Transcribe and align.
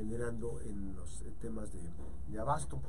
generando 0.00 0.58
en 0.62 0.96
los 0.96 1.22
temas 1.42 1.68
de, 1.72 2.38
abasto. 2.40 2.80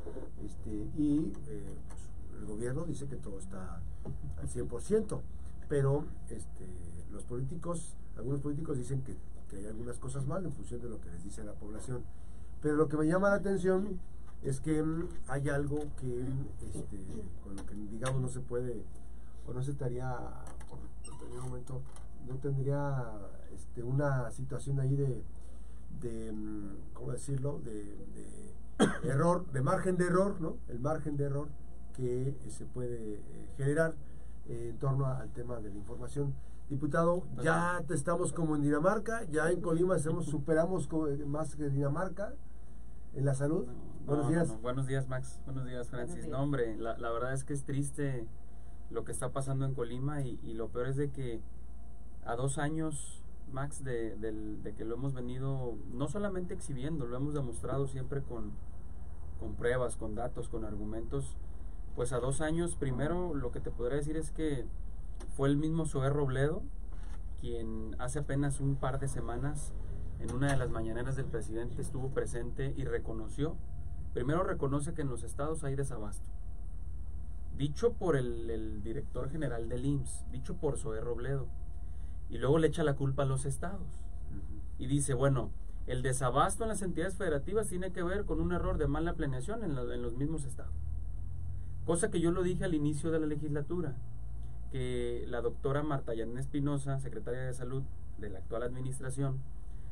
Este, 0.45 0.71
y 0.97 1.33
eh, 1.47 1.75
pues, 1.89 2.39
el 2.39 2.45
gobierno 2.45 2.85
dice 2.85 3.05
que 3.07 3.17
todo 3.17 3.37
está 3.37 3.81
al 4.37 4.47
100%, 4.47 5.19
pero 5.67 6.05
este, 6.29 6.67
los 7.11 7.23
políticos, 7.25 7.97
algunos 8.15 8.39
políticos 8.39 8.77
dicen 8.77 9.01
que, 9.01 9.17
que 9.49 9.57
hay 9.57 9.65
algunas 9.65 9.97
cosas 9.99 10.25
mal 10.25 10.45
en 10.45 10.53
función 10.53 10.81
de 10.81 10.87
lo 10.87 11.01
que 11.01 11.09
les 11.11 11.23
dice 11.23 11.43
la 11.43 11.53
población. 11.53 12.03
Pero 12.61 12.75
lo 12.75 12.87
que 12.87 12.95
me 12.95 13.05
llama 13.07 13.29
la 13.29 13.35
atención 13.35 13.99
es 14.41 14.61
que 14.61 14.81
mm, 14.81 15.09
hay 15.27 15.49
algo 15.49 15.79
que 15.99 16.25
este, 16.73 16.97
con 17.43 17.57
lo 17.57 17.65
que 17.65 17.75
digamos 17.75 18.21
no 18.21 18.29
se 18.29 18.39
puede 18.39 18.85
o 19.45 19.53
no 19.53 19.61
se 19.61 19.71
estaría 19.71 20.17
por 20.69 20.79
determinado 21.03 21.47
momento 21.47 21.81
no 22.27 22.35
tendría 22.35 23.11
este, 23.53 23.83
una 23.83 24.31
situación 24.31 24.79
ahí 24.79 24.95
de, 24.95 25.23
de 25.99 26.31
mm, 26.31 26.93
cómo 26.93 27.11
decirlo 27.11 27.59
de, 27.59 27.97
error 29.03 29.45
de 29.51 29.61
margen 29.61 29.97
de 29.97 30.05
error 30.05 30.39
no 30.39 30.57
el 30.67 30.79
margen 30.79 31.17
de 31.17 31.25
error 31.25 31.49
que 31.93 32.35
se 32.49 32.65
puede 32.65 33.15
eh, 33.15 33.47
generar 33.57 33.95
eh, 34.47 34.69
en 34.69 34.77
torno 34.79 35.05
al 35.05 35.29
tema 35.31 35.59
de 35.59 35.69
la 35.69 35.75
información 35.75 36.33
diputado 36.69 37.23
ya 37.43 37.83
estamos 37.89 38.33
como 38.33 38.55
en 38.55 38.61
Dinamarca 38.61 39.23
ya 39.25 39.49
en 39.49 39.61
Colima 39.61 39.95
hacemos, 39.95 40.25
superamos 40.25 40.89
más 41.27 41.55
que 41.55 41.69
Dinamarca 41.69 42.33
en 43.13 43.25
la 43.25 43.33
salud 43.35 43.67
buenos 44.05 44.29
días. 44.29 44.61
buenos 44.61 44.87
días, 44.87 45.07
Max. 45.07 45.39
Buenos 45.45 45.65
días, 45.65 45.89
Francis. 45.89 46.27
No, 46.27 46.41
hombre, 46.41 46.75
la, 46.77 46.97
la, 46.97 47.11
verdad 47.11 47.33
es 47.33 47.43
que 47.43 47.53
es 47.53 47.63
triste 47.63 48.27
lo 48.89 49.03
que 49.03 49.11
está 49.11 49.29
pasando 49.29 49.65
en 49.65 49.73
Colima 49.73 50.21
y, 50.21 50.39
y 50.43 50.53
lo 50.53 50.69
peor 50.69 50.87
es 50.87 50.95
de 50.95 51.11
que 51.11 51.41
a 52.25 52.35
dos 52.35 52.57
años, 52.57 53.20
Max, 53.53 53.83
de, 53.83 54.73
que 54.77 54.85
lo 54.85 54.95
hemos 54.95 55.13
venido 55.13 55.77
no 55.93 56.07
solamente 56.07 56.53
exhibiendo, 56.53 57.05
lo 57.05 57.17
hemos 57.17 57.33
demostrado 57.33 57.87
siempre 57.87 58.21
con, 58.21 58.51
con 59.39 59.55
pruebas, 59.55 59.97
con 59.97 60.15
datos, 60.15 60.49
con 60.49 60.65
argumentos. 60.65 61.35
Pues 61.95 62.13
a 62.13 62.19
dos 62.19 62.41
años, 62.41 62.75
primero 62.75 63.33
lo 63.33 63.51
que 63.51 63.59
te 63.59 63.71
podría 63.71 63.97
decir 63.97 64.17
es 64.17 64.31
que 64.31 64.65
fue 65.35 65.49
el 65.49 65.57
mismo 65.57 65.85
Zoé 65.85 66.09
Robledo 66.09 66.63
quien 67.39 67.95
hace 67.97 68.19
apenas 68.19 68.59
un 68.59 68.75
par 68.75 68.99
de 68.99 69.07
semanas 69.07 69.73
en 70.19 70.31
una 70.31 70.51
de 70.51 70.57
las 70.57 70.69
mañaneras 70.69 71.15
del 71.15 71.25
presidente 71.25 71.81
estuvo 71.81 72.09
presente 72.09 72.71
y 72.77 72.83
reconoció 72.83 73.57
Primero 74.13 74.43
reconoce 74.43 74.93
que 74.93 75.01
en 75.01 75.09
los 75.09 75.23
estados 75.23 75.63
hay 75.63 75.75
desabasto. 75.75 76.25
Dicho 77.57 77.93
por 77.93 78.17
el, 78.17 78.83
director 78.83 79.29
general 79.29 79.69
del 79.69 79.85
IMSS, 79.85 80.25
dicho 80.31 80.55
por 80.57 80.77
Zoé 80.77 80.99
Robledo. 80.99 81.47
Y 82.31 82.39
luego 82.39 82.57
le 82.57 82.67
echa 82.67 82.83
la 82.83 82.95
culpa 82.95 83.23
a 83.23 83.27
los 83.27 83.45
estados. 83.45 84.03
Y 84.79 84.87
dice, 84.87 85.13
bueno, 85.13 85.51
el 85.85 86.01
desabasto 86.01 86.63
en 86.63 86.69
las 86.69 86.81
entidades 86.81 87.15
federativas 87.15 87.67
tiene 87.67 87.91
que 87.91 88.01
ver 88.01 88.25
con 88.25 88.39
un 88.39 88.53
error 88.53 88.77
de 88.77 88.87
mala 88.87 89.13
planeación 89.13 89.63
en, 89.63 89.77
en 89.77 90.01
los 90.01 90.15
mismos 90.15 90.45
estados. 90.45 90.73
Cosa 91.85 92.09
que 92.09 92.21
yo 92.21 92.31
lo 92.31 92.41
dije 92.41 92.63
al 92.63 92.73
inicio 92.73 93.11
de 93.11 93.19
la 93.19 93.27
legislatura, 93.27 93.95
que 94.71 95.25
la 95.27 95.41
doctora 95.41 95.83
Marta 95.83 96.13
Yanén 96.13 96.37
Espinosa, 96.37 96.99
secretaria 96.99 97.41
de 97.41 97.53
Salud 97.53 97.83
de 98.17 98.29
la 98.29 98.39
actual 98.39 98.63
administración, 98.63 99.41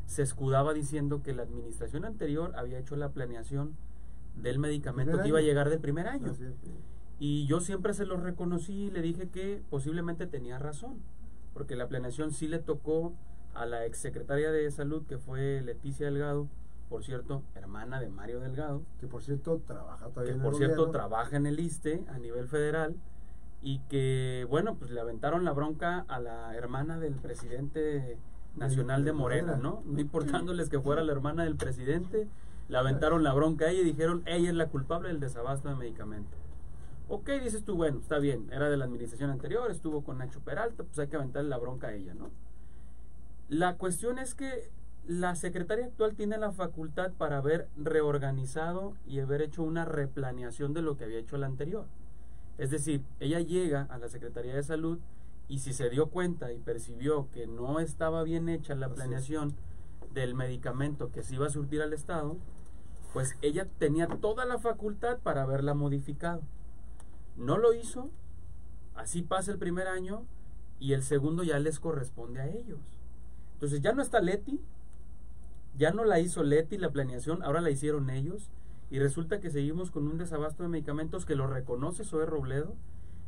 se 0.05 0.23
escudaba 0.23 0.73
diciendo 0.73 1.21
que 1.21 1.33
la 1.33 1.43
administración 1.43 2.05
anterior 2.05 2.53
había 2.55 2.79
hecho 2.79 2.95
la 2.95 3.09
planeación 3.09 3.75
del 4.35 4.59
medicamento 4.59 5.21
que 5.21 5.27
iba 5.27 5.39
a 5.39 5.43
llegar 5.43 5.69
del 5.69 5.79
primer 5.79 6.07
año. 6.07 6.33
Y 7.19 7.45
yo 7.47 7.59
siempre 7.59 7.93
se 7.93 8.05
lo 8.05 8.17
reconocí 8.17 8.85
y 8.85 8.91
le 8.91 9.01
dije 9.01 9.27
que 9.27 9.61
posiblemente 9.69 10.25
tenía 10.25 10.57
razón, 10.57 10.99
porque 11.53 11.75
la 11.75 11.87
planeación 11.87 12.31
sí 12.31 12.47
le 12.47 12.59
tocó 12.59 13.13
a 13.53 13.65
la 13.65 13.85
exsecretaria 13.85 14.51
de 14.51 14.69
salud, 14.71 15.05
que 15.05 15.17
fue 15.17 15.61
Leticia 15.61 16.05
Delgado, 16.05 16.47
por 16.89 17.03
cierto, 17.03 17.43
hermana 17.55 17.99
de 17.99 18.09
Mario 18.09 18.39
Delgado. 18.39 18.81
Que 18.99 19.07
por 19.07 19.21
cierto 19.21 19.61
trabaja 19.65 20.07
todavía 20.07 20.33
que 20.33 20.39
por 20.39 20.55
cierto 20.55 20.89
trabaja 20.89 21.37
en 21.37 21.45
el 21.45 21.59
ISTE 21.59 22.03
a 22.09 22.17
nivel 22.17 22.47
federal 22.47 22.95
y 23.61 23.79
que, 23.89 24.47
bueno, 24.49 24.75
pues 24.75 24.91
le 24.91 24.99
aventaron 24.99 25.43
la 25.45 25.51
bronca 25.51 26.05
a 26.07 26.19
la 26.19 26.55
hermana 26.55 26.97
del 26.97 27.13
presidente 27.13 28.17
nacional 28.55 29.05
de 29.05 29.13
Morena, 29.13 29.57
¿no? 29.57 29.83
No 29.85 29.99
importándoles 29.99 30.69
que 30.69 30.79
fuera 30.79 31.03
la 31.03 31.11
hermana 31.11 31.43
del 31.43 31.55
presidente 31.55 32.27
le 32.69 32.77
aventaron 32.77 33.23
la 33.23 33.33
bronca 33.33 33.65
a 33.65 33.71
ella 33.71 33.81
y 33.81 33.85
dijeron, 33.85 34.21
ella 34.25 34.49
es 34.49 34.55
la 34.55 34.67
culpable 34.67 35.09
del 35.09 35.19
desabasto 35.19 35.69
de 35.69 35.75
medicamentos. 35.75 36.38
Ok, 37.11 37.27
dices 37.43 37.63
tú, 37.63 37.75
bueno, 37.75 37.99
está 37.99 38.19
bien, 38.19 38.47
era 38.51 38.69
de 38.69 38.77
la 38.77 38.85
administración 38.85 39.31
anterior, 39.31 39.71
estuvo 39.71 40.03
con 40.03 40.19
Nacho 40.19 40.41
Peralta, 40.41 40.83
pues 40.83 40.99
hay 40.99 41.07
que 41.07 41.15
aventarle 41.15 41.49
la 41.49 41.57
bronca 41.57 41.87
a 41.87 41.93
ella, 41.93 42.13
¿no? 42.13 42.29
La 43.47 43.77
cuestión 43.77 44.19
es 44.19 44.35
que 44.35 44.69
la 45.07 45.33
secretaria 45.33 45.85
actual 45.85 46.13
tiene 46.13 46.37
la 46.37 46.51
facultad 46.51 47.11
para 47.13 47.39
haber 47.39 47.67
reorganizado 47.75 48.93
y 49.07 49.21
haber 49.21 49.41
hecho 49.41 49.63
una 49.63 49.85
replaneación 49.85 50.75
de 50.75 50.83
lo 50.83 50.97
que 50.97 51.05
había 51.05 51.17
hecho 51.17 51.39
la 51.39 51.47
anterior. 51.47 51.87
Es 52.59 52.69
decir, 52.69 53.01
ella 53.19 53.39
llega 53.39 53.87
a 53.89 53.97
la 53.97 54.07
Secretaría 54.07 54.53
de 54.53 54.61
Salud 54.61 54.99
y 55.47 55.59
si 55.59 55.73
se 55.73 55.89
dio 55.89 56.11
cuenta 56.11 56.53
y 56.53 56.59
percibió 56.59 57.27
que 57.31 57.47
no 57.47 57.79
estaba 57.79 58.21
bien 58.21 58.49
hecha 58.49 58.75
la 58.75 58.93
planeación 58.93 59.55
del 60.13 60.35
medicamento 60.35 61.11
que 61.11 61.23
se 61.23 61.33
iba 61.33 61.47
a 61.47 61.49
surtir 61.49 61.81
al 61.81 61.93
Estado, 61.93 62.37
pues 63.13 63.35
ella 63.41 63.67
tenía 63.79 64.05
toda 64.05 64.45
la 64.45 64.59
facultad 64.59 65.17
para 65.23 65.41
haberla 65.41 65.73
modificado. 65.73 66.43
No 67.39 67.57
lo 67.57 67.73
hizo, 67.73 68.09
así 68.95 69.21
pasa 69.21 69.51
el 69.51 69.57
primer 69.57 69.87
año 69.87 70.25
y 70.77 70.91
el 70.91 71.03
segundo 71.03 71.43
ya 71.43 71.57
les 71.57 71.79
corresponde 71.79 72.41
a 72.41 72.47
ellos. 72.49 72.79
Entonces 73.53 73.81
ya 73.81 73.93
no 73.93 74.01
está 74.01 74.19
Leti, 74.19 74.59
ya 75.77 75.91
no 75.91 76.03
la 76.03 76.19
hizo 76.19 76.43
Leti 76.43 76.77
la 76.77 76.91
planeación, 76.91 77.41
ahora 77.41 77.61
la 77.61 77.71
hicieron 77.71 78.09
ellos 78.09 78.49
y 78.91 78.99
resulta 78.99 79.39
que 79.39 79.51
seguimos 79.51 79.89
con 79.89 80.05
un 80.07 80.17
desabasto 80.17 80.63
de 80.63 80.69
medicamentos 80.69 81.25
que 81.25 81.35
lo 81.35 81.47
reconoce 81.47 82.03
Zoe 82.03 82.25
Robledo, 82.25 82.75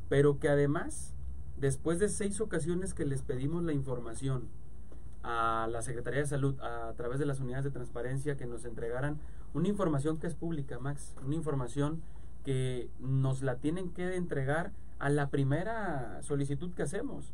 pero 0.09 0.39
que 0.39 0.49
además, 0.49 1.13
después 1.57 1.99
de 1.99 2.09
seis 2.09 2.41
ocasiones 2.41 2.93
que 2.93 3.05
les 3.05 3.21
pedimos 3.21 3.63
la 3.63 3.71
información 3.71 4.49
a 5.23 5.69
la 5.71 5.81
Secretaría 5.81 6.19
de 6.19 6.25
Salud 6.25 6.59
a 6.59 6.93
través 6.97 7.17
de 7.19 7.25
las 7.25 7.39
unidades 7.39 7.63
de 7.63 7.71
transparencia 7.71 8.35
que 8.35 8.45
nos 8.45 8.65
entregaran 8.65 9.19
una 9.53 9.69
información 9.69 10.17
que 10.17 10.27
es 10.27 10.35
pública, 10.35 10.79
Max, 10.79 11.15
una 11.25 11.35
información 11.35 12.01
que 12.43 12.89
nos 12.99 13.41
la 13.41 13.55
tienen 13.55 13.91
que 13.91 14.15
entregar 14.15 14.71
a 14.99 15.09
la 15.09 15.29
primera 15.29 16.21
solicitud 16.21 16.73
que 16.73 16.83
hacemos. 16.83 17.33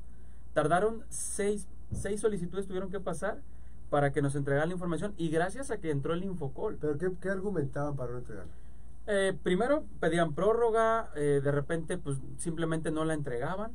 Tardaron 0.54 1.04
seis, 1.10 1.68
seis 1.92 2.22
solicitudes, 2.22 2.68
tuvieron 2.68 2.90
que 2.90 3.00
pasar 3.00 3.42
para 3.90 4.12
que 4.12 4.22
nos 4.22 4.36
entregaran 4.36 4.70
la 4.70 4.76
información 4.76 5.14
y 5.18 5.30
gracias 5.30 5.72
a 5.72 5.78
que 5.78 5.92
entró 5.92 6.14
el 6.14 6.24
Infocol. 6.24 6.78
¿Pero 6.80 6.98
qué, 6.98 7.12
qué 7.22 7.30
argumentaban 7.30 7.96
para 7.96 8.12
no 8.12 8.20
entregar? 8.20 8.46
Eh, 9.10 9.34
primero 9.42 9.86
pedían 10.02 10.34
prórroga, 10.34 11.12
eh, 11.16 11.40
de 11.42 11.52
repente 11.52 11.98
pues 11.98 12.18
simplemente 12.38 12.92
no 12.92 13.06
la 13.06 13.14
entregaban, 13.14 13.72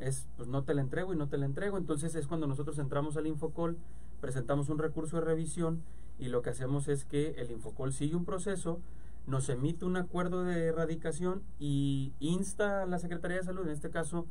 es 0.00 0.26
pues 0.36 0.48
no 0.48 0.64
te 0.64 0.74
la 0.74 0.80
entrego 0.80 1.12
y 1.12 1.16
no 1.16 1.28
te 1.28 1.38
la 1.38 1.46
entrego, 1.46 1.78
entonces 1.78 2.16
es 2.16 2.26
cuando 2.26 2.48
nosotros 2.48 2.80
entramos 2.80 3.16
al 3.16 3.28
Infocol, 3.28 3.76
presentamos 4.20 4.68
un 4.70 4.78
recurso 4.78 5.16
de 5.16 5.22
revisión 5.22 5.84
y 6.18 6.26
lo 6.26 6.42
que 6.42 6.50
hacemos 6.50 6.88
es 6.88 7.04
que 7.04 7.34
el 7.38 7.52
Infocol 7.52 7.92
sigue 7.92 8.16
un 8.16 8.24
proceso, 8.24 8.80
nos 9.26 9.48
emite 9.48 9.84
un 9.84 9.96
acuerdo 9.96 10.44
de 10.44 10.66
erradicación 10.66 11.42
y 11.58 12.12
insta 12.20 12.82
a 12.82 12.86
la 12.86 12.98
Secretaría 12.98 13.38
de 13.38 13.44
Salud, 13.44 13.64
en 13.64 13.72
este 13.72 13.90
caso 13.90 14.26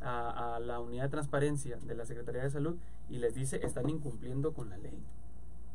a, 0.00 0.58
la 0.60 0.80
unidad 0.80 1.04
de 1.04 1.08
transparencia 1.08 1.78
de 1.78 1.94
la 1.94 2.04
Secretaría 2.04 2.42
de 2.42 2.50
Salud, 2.50 2.76
y 3.08 3.18
les 3.18 3.34
dice 3.34 3.64
están 3.64 3.88
incumpliendo 3.88 4.52
con 4.52 4.68
la 4.68 4.76
ley. 4.76 4.98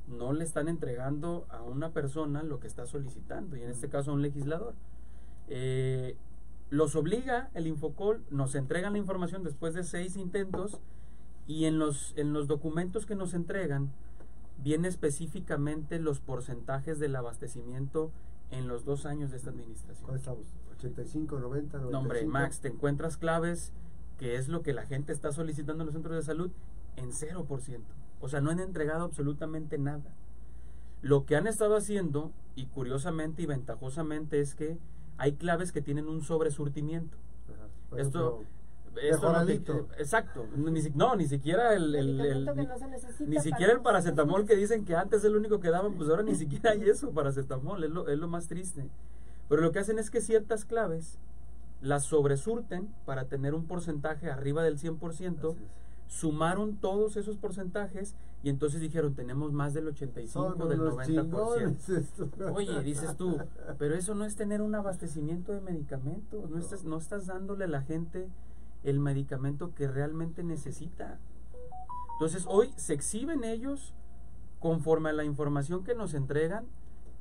No 0.07 0.33
le 0.33 0.43
están 0.43 0.67
entregando 0.67 1.47
a 1.49 1.63
una 1.63 1.91
persona 1.91 2.43
lo 2.43 2.59
que 2.59 2.67
está 2.67 2.85
solicitando, 2.85 3.57
y 3.57 3.63
en 3.63 3.69
este 3.69 3.89
caso 3.89 4.11
a 4.11 4.13
un 4.13 4.21
legislador. 4.21 4.75
Eh, 5.47 6.15
los 6.69 6.95
obliga 6.95 7.49
el 7.55 7.65
Infocol, 7.65 8.23
nos 8.29 8.53
entregan 8.53 8.93
la 8.93 8.99
información 8.99 9.43
después 9.43 9.73
de 9.73 9.83
seis 9.83 10.15
intentos, 10.15 10.79
y 11.47 11.65
en 11.65 11.79
los, 11.79 12.13
en 12.15 12.33
los 12.33 12.47
documentos 12.47 13.07
que 13.07 13.15
nos 13.15 13.33
entregan, 13.33 13.91
viene 14.61 14.87
específicamente 14.87 15.97
los 15.97 16.19
porcentajes 16.19 16.99
del 16.99 17.15
abastecimiento 17.15 18.11
en 18.51 18.67
los 18.67 18.85
dos 18.85 19.05
años 19.05 19.31
de 19.31 19.37
esta 19.37 19.49
administración. 19.49 20.05
¿Cuál 20.05 20.17
estamos? 20.17 20.45
¿85, 20.79 21.39
90, 21.39 21.77
95? 21.77 21.91
No, 21.91 21.99
hombre, 21.99 22.25
Max, 22.25 22.59
te 22.59 22.69
encuentras 22.69 23.17
claves 23.17 23.73
que 24.17 24.35
es 24.35 24.49
lo 24.49 24.61
que 24.61 24.73
la 24.73 24.85
gente 24.85 25.13
está 25.13 25.31
solicitando 25.31 25.83
en 25.83 25.87
los 25.87 25.93
centros 25.93 26.15
de 26.15 26.23
salud 26.23 26.51
en 26.97 27.11
0%. 27.11 27.81
O 28.19 28.27
sea, 28.27 28.41
no 28.41 28.51
han 28.51 28.59
entregado 28.59 29.03
absolutamente 29.05 29.77
nada. 29.77 30.13
Lo 31.01 31.25
que 31.25 31.37
han 31.37 31.47
estado 31.47 31.77
haciendo, 31.77 32.33
y 32.55 32.65
curiosamente 32.65 33.41
y 33.41 33.45
ventajosamente, 33.45 34.41
es 34.41 34.55
que 34.55 34.77
hay 35.17 35.33
claves 35.33 35.71
que 35.71 35.81
tienen 35.81 36.09
un 36.09 36.21
sobresurtimiento. 36.21 37.17
Esto, 37.95 38.43
exacto. 39.97 40.47
no, 40.95 41.15
ni 41.15 41.27
siquiera 41.27 41.73
el, 41.73 42.45
ni 43.19 43.39
siquiera 43.39 43.73
el 43.73 43.81
paracetamol 43.81 44.45
que 44.45 44.55
dicen 44.55 44.85
que 44.85 44.95
antes 44.95 45.19
es 45.19 45.25
el 45.25 45.35
único 45.35 45.59
que 45.59 45.69
daban, 45.69 45.95
pues 45.95 46.09
ahora 46.09 46.23
ni 46.23 46.35
siquiera 46.35 46.71
hay 46.71 46.89
eso, 46.89 47.11
paracetamol, 47.11 47.83
es 47.83 47.89
lo, 47.89 48.07
es 48.07 48.17
lo 48.17 48.27
más 48.27 48.47
triste. 48.47 48.89
Pero 49.47 49.61
lo 49.61 49.71
que 49.71 49.79
hacen 49.79 49.99
es 49.99 50.09
que 50.09 50.21
ciertas 50.21 50.65
claves 50.65 51.17
las 51.81 52.03
sobresurten 52.03 52.89
para 53.05 53.25
tener 53.25 53.53
un 53.55 53.65
porcentaje 53.65 54.29
arriba 54.29 54.63
del 54.63 54.77
100%, 54.77 55.55
sumaron 56.07 56.75
todos 56.77 57.17
esos 57.17 57.37
porcentajes 57.37 58.15
y 58.41 58.49
entonces 58.49 58.81
dijeron, 58.81 59.15
tenemos 59.15 59.51
más 59.51 59.73
del 59.73 59.87
85, 59.87 60.65
del 60.67 60.79
90%. 60.79 62.51
Oye, 62.55 62.83
dices 62.83 63.15
tú, 63.15 63.37
pero 63.77 63.95
eso 63.95 64.15
no 64.15 64.25
es 64.25 64.35
tener 64.35 64.61
un 64.61 64.75
abastecimiento 64.75 65.51
de 65.51 65.61
medicamentos, 65.61 66.49
no, 66.49 66.57
Estás, 66.57 66.83
no 66.83 66.97
estás 66.97 67.27
dándole 67.27 67.65
a 67.65 67.67
la 67.67 67.81
gente 67.81 68.27
el 68.83 68.99
medicamento 68.99 69.73
que 69.75 69.87
realmente 69.87 70.43
necesita. 70.43 71.19
Entonces 72.13 72.45
hoy 72.47 72.73
se 72.75 72.93
exhiben 72.93 73.43
ellos 73.43 73.93
conforme 74.59 75.09
a 75.09 75.13
la 75.13 75.23
información 75.23 75.83
que 75.83 75.95
nos 75.95 76.13
entregan, 76.13 76.65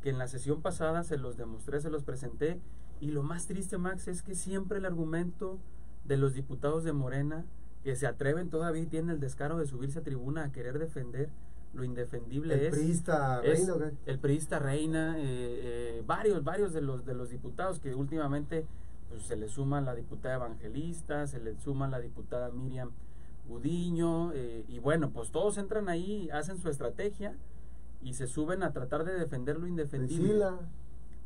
que 0.02 0.10
en 0.10 0.18
la 0.18 0.28
sesión 0.28 0.60
pasada 0.60 1.04
se 1.04 1.18
los 1.18 1.36
demostré, 1.36 1.80
se 1.80 1.90
los 1.90 2.04
presenté, 2.04 2.60
y 3.00 3.10
lo 3.10 3.22
más 3.22 3.46
triste, 3.46 3.78
Max, 3.78 4.08
es 4.08 4.22
que 4.22 4.34
siempre 4.34 4.78
el 4.78 4.86
argumento 4.86 5.58
de 6.04 6.16
los 6.16 6.34
diputados 6.34 6.84
de 6.84 6.92
Morena, 6.92 7.44
que 7.84 7.94
se 7.94 8.06
atreven 8.06 8.50
todavía 8.50 8.82
y 8.82 8.86
tienen 8.86 9.10
el 9.10 9.20
descaro 9.20 9.58
de 9.58 9.66
subirse 9.66 10.00
a 10.00 10.02
tribuna 10.02 10.44
a 10.44 10.52
querer 10.52 10.78
defender 10.78 11.30
lo 11.74 11.84
indefendible 11.84 12.54
el 12.54 12.60
es, 12.62 12.74
priista 12.74 13.40
reina, 13.40 13.92
el 14.06 14.18
priista 14.18 14.58
reina 14.58 15.18
eh, 15.18 15.22
eh, 15.22 16.02
varios 16.06 16.42
varios 16.42 16.72
de 16.72 16.80
los 16.80 17.04
de 17.04 17.14
los 17.14 17.28
diputados 17.28 17.78
que 17.78 17.94
últimamente 17.94 18.66
pues, 19.08 19.22
se 19.22 19.36
le 19.36 19.48
suma 19.48 19.80
la 19.80 19.94
diputada 19.94 20.36
evangelista 20.36 21.26
se 21.26 21.40
le 21.40 21.58
suma 21.60 21.88
la 21.88 22.00
diputada 22.00 22.50
Miriam 22.50 22.90
Gudiño 23.48 24.32
eh, 24.32 24.64
y 24.68 24.78
bueno 24.78 25.10
pues 25.10 25.30
todos 25.30 25.58
entran 25.58 25.88
ahí 25.88 26.28
hacen 26.30 26.58
su 26.58 26.68
estrategia 26.68 27.34
y 28.02 28.14
se 28.14 28.26
suben 28.26 28.62
a 28.62 28.72
tratar 28.72 29.04
de 29.04 29.14
defender 29.14 29.58
lo 29.58 29.66
indefendible. 29.66 30.44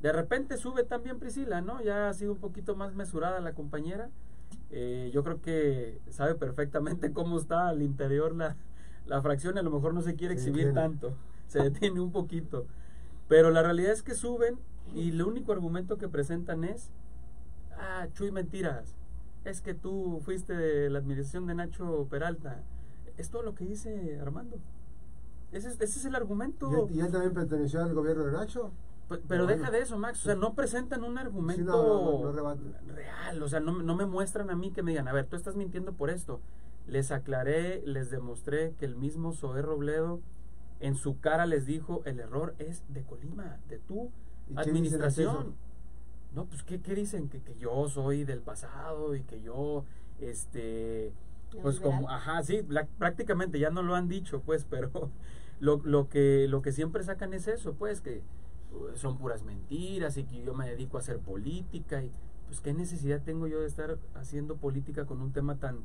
De 0.00 0.12
repente 0.12 0.56
sube 0.56 0.84
también 0.84 1.18
Priscila 1.18 1.60
no 1.60 1.82
ya 1.82 2.08
ha 2.08 2.14
sido 2.14 2.32
un 2.32 2.38
poquito 2.38 2.74
más 2.74 2.94
mesurada 2.94 3.40
la 3.40 3.52
compañera. 3.52 4.10
Eh, 4.70 5.10
yo 5.12 5.22
creo 5.22 5.40
que 5.40 5.98
sabe 6.10 6.34
perfectamente 6.34 7.12
cómo 7.12 7.38
está 7.38 7.68
al 7.68 7.82
interior 7.82 8.34
la, 8.34 8.56
la 9.06 9.20
fracción, 9.22 9.58
a 9.58 9.62
lo 9.62 9.70
mejor 9.70 9.94
no 9.94 10.02
se 10.02 10.14
quiere 10.14 10.34
exhibir 10.34 10.72
tanto, 10.74 11.14
se 11.46 11.62
detiene 11.62 12.00
un 12.00 12.12
poquito. 12.12 12.66
Pero 13.28 13.50
la 13.50 13.62
realidad 13.62 13.92
es 13.92 14.02
que 14.02 14.14
suben 14.14 14.58
y 14.94 15.10
el 15.10 15.22
único 15.22 15.52
argumento 15.52 15.96
que 15.96 16.08
presentan 16.08 16.64
es, 16.64 16.90
ah, 17.82 18.08
Chuy, 18.12 18.30
mentiras, 18.30 18.94
es 19.44 19.60
que 19.60 19.74
tú 19.74 20.20
fuiste 20.24 20.54
de 20.54 20.90
la 20.90 20.98
administración 20.98 21.46
de 21.46 21.54
Nacho 21.54 22.06
Peralta. 22.10 22.62
Es 23.16 23.30
todo 23.30 23.42
lo 23.42 23.54
que 23.54 23.64
dice 23.64 24.18
Armando. 24.20 24.56
Ese 25.52 25.68
es, 25.68 25.74
ese 25.80 25.98
es 25.98 26.04
el 26.04 26.14
argumento. 26.14 26.88
¿Y 26.90 27.00
él, 27.00 27.12
también 27.12 27.34
perteneció 27.34 27.82
al 27.82 27.94
gobierno 27.94 28.24
de 28.24 28.32
Nacho? 28.32 28.72
Pero 29.28 29.46
deja 29.46 29.70
de 29.70 29.80
eso, 29.80 29.98
Max. 29.98 30.20
O 30.20 30.24
sea, 30.24 30.34
no 30.34 30.54
presentan 30.54 31.04
un 31.04 31.18
argumento 31.18 32.32
real. 32.86 33.42
O 33.42 33.48
sea, 33.48 33.60
no, 33.60 33.82
no, 33.82 33.94
me 33.94 34.06
muestran 34.06 34.48
a 34.48 34.56
mí 34.56 34.72
que 34.72 34.82
me 34.82 34.92
digan, 34.92 35.08
a 35.08 35.12
ver, 35.12 35.26
tú 35.26 35.36
estás 35.36 35.56
mintiendo 35.56 35.92
por 35.92 36.08
esto. 36.08 36.40
Les 36.86 37.10
aclaré, 37.12 37.82
les 37.84 38.10
demostré 38.10 38.74
que 38.78 38.86
el 38.86 38.96
mismo 38.96 39.32
Zoé 39.32 39.60
Robledo 39.60 40.20
en 40.80 40.96
su 40.96 41.20
cara 41.20 41.46
les 41.46 41.66
dijo, 41.66 42.02
el 42.06 42.18
error 42.18 42.54
es 42.58 42.82
de 42.88 43.04
Colima, 43.04 43.58
de 43.68 43.78
tu 43.78 44.10
administración. 44.56 45.54
No, 46.34 46.46
pues, 46.46 46.62
¿qué, 46.62 46.80
qué 46.80 46.94
dicen? 46.94 47.28
Que, 47.28 47.40
que, 47.40 47.56
yo 47.56 47.88
soy 47.88 48.24
del 48.24 48.40
pasado 48.40 49.14
y 49.14 49.22
que 49.22 49.42
yo, 49.42 49.84
este, 50.18 51.12
pues 51.60 51.80
como, 51.80 52.08
ajá, 52.08 52.42
sí, 52.42 52.60
prácticamente 52.98 53.58
ya 53.58 53.70
no 53.70 53.82
lo 53.82 53.94
han 53.94 54.08
dicho, 54.08 54.40
pues, 54.40 54.64
pero 54.70 55.10
lo, 55.60 55.80
lo, 55.84 56.08
que, 56.08 56.46
lo 56.48 56.62
que 56.62 56.72
siempre 56.72 57.02
sacan 57.04 57.34
es 57.34 57.48
eso, 57.48 57.74
pues, 57.74 58.00
que 58.00 58.22
son 58.94 59.18
puras 59.18 59.42
mentiras 59.42 60.16
y 60.16 60.24
que 60.24 60.42
yo 60.42 60.54
me 60.54 60.68
dedico 60.68 60.96
a 60.96 61.00
hacer 61.00 61.18
política 61.18 62.02
y 62.02 62.10
pues 62.46 62.60
qué 62.60 62.72
necesidad 62.72 63.22
tengo 63.22 63.46
yo 63.46 63.60
de 63.60 63.66
estar 63.66 63.98
haciendo 64.14 64.56
política 64.56 65.04
con 65.04 65.20
un 65.20 65.32
tema 65.32 65.56
tan 65.56 65.80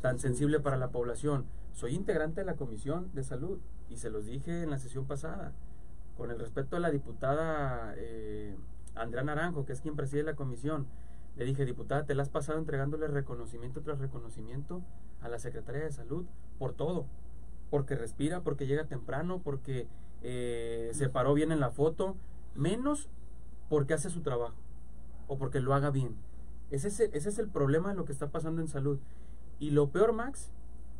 tan 0.00 0.18
sensible 0.18 0.60
para 0.60 0.76
la 0.76 0.90
población. 0.90 1.46
Soy 1.72 1.94
integrante 1.94 2.40
de 2.40 2.46
la 2.46 2.54
Comisión 2.54 3.10
de 3.14 3.24
Salud 3.24 3.58
y 3.88 3.96
se 3.96 4.10
los 4.10 4.26
dije 4.26 4.62
en 4.62 4.70
la 4.70 4.78
sesión 4.78 5.06
pasada. 5.06 5.52
Con 6.16 6.30
el 6.30 6.38
respeto 6.38 6.76
a 6.76 6.80
la 6.80 6.90
diputada 6.90 7.94
eh, 7.96 8.56
Andrea 8.96 9.22
Naranjo, 9.22 9.64
que 9.64 9.72
es 9.72 9.80
quien 9.80 9.96
preside 9.96 10.22
la 10.22 10.34
comisión, 10.34 10.86
le 11.36 11.44
dije, 11.44 11.64
diputada, 11.64 12.06
te 12.06 12.14
la 12.14 12.22
has 12.22 12.30
pasado 12.30 12.58
entregándole 12.58 13.08
reconocimiento 13.08 13.82
tras 13.82 13.98
reconocimiento 13.98 14.82
a 15.20 15.28
la 15.28 15.38
Secretaría 15.38 15.82
de 15.82 15.92
Salud 15.92 16.24
por 16.58 16.72
todo. 16.72 17.06
Porque 17.70 17.94
respira, 17.94 18.40
porque 18.40 18.66
llega 18.66 18.86
temprano, 18.86 19.42
porque 19.42 19.86
eh, 20.22 20.90
se 20.94 21.08
paró 21.08 21.34
bien 21.34 21.52
en 21.52 21.60
la 21.60 21.70
foto, 21.70 22.16
menos 22.54 23.08
porque 23.68 23.94
hace 23.94 24.08
su 24.08 24.22
trabajo 24.22 24.56
o 25.28 25.36
porque 25.36 25.60
lo 25.60 25.74
haga 25.74 25.90
bien. 25.90 26.16
Ese 26.70 26.88
es, 26.88 27.00
ese 27.00 27.28
es 27.28 27.38
el 27.38 27.48
problema 27.48 27.90
de 27.90 27.96
lo 27.96 28.04
que 28.04 28.12
está 28.12 28.28
pasando 28.28 28.62
en 28.62 28.68
salud. 28.68 28.98
Y 29.58 29.70
lo 29.70 29.90
peor, 29.90 30.12
Max, 30.12 30.50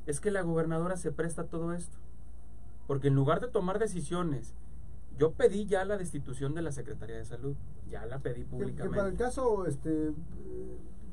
es 0.07 0.21
que 0.21 0.31
la 0.31 0.43
gobernadora 0.43 0.97
se 0.97 1.13
presta 1.13 1.43
a 1.43 1.47
todo 1.47 1.73
esto. 1.73 1.97
Porque 2.87 3.09
en 3.09 3.15
lugar 3.15 3.41
de 3.41 3.49
tomar 3.49 3.79
decisiones, 3.79 4.55
yo 5.19 5.33
pedí 5.33 5.67
ya 5.67 5.85
la 5.85 5.97
destitución 5.97 6.55
de 6.55 6.63
la 6.63 6.73
Secretaría 6.73 7.17
de 7.17 7.25
Salud, 7.25 7.57
ya 7.89 8.05
la 8.07 8.19
pedí 8.19 8.45
públicamente. 8.45 8.83
Que, 8.83 8.97
para 8.97 9.09
el 9.09 9.17
caso, 9.17 9.67
este, 9.67 10.13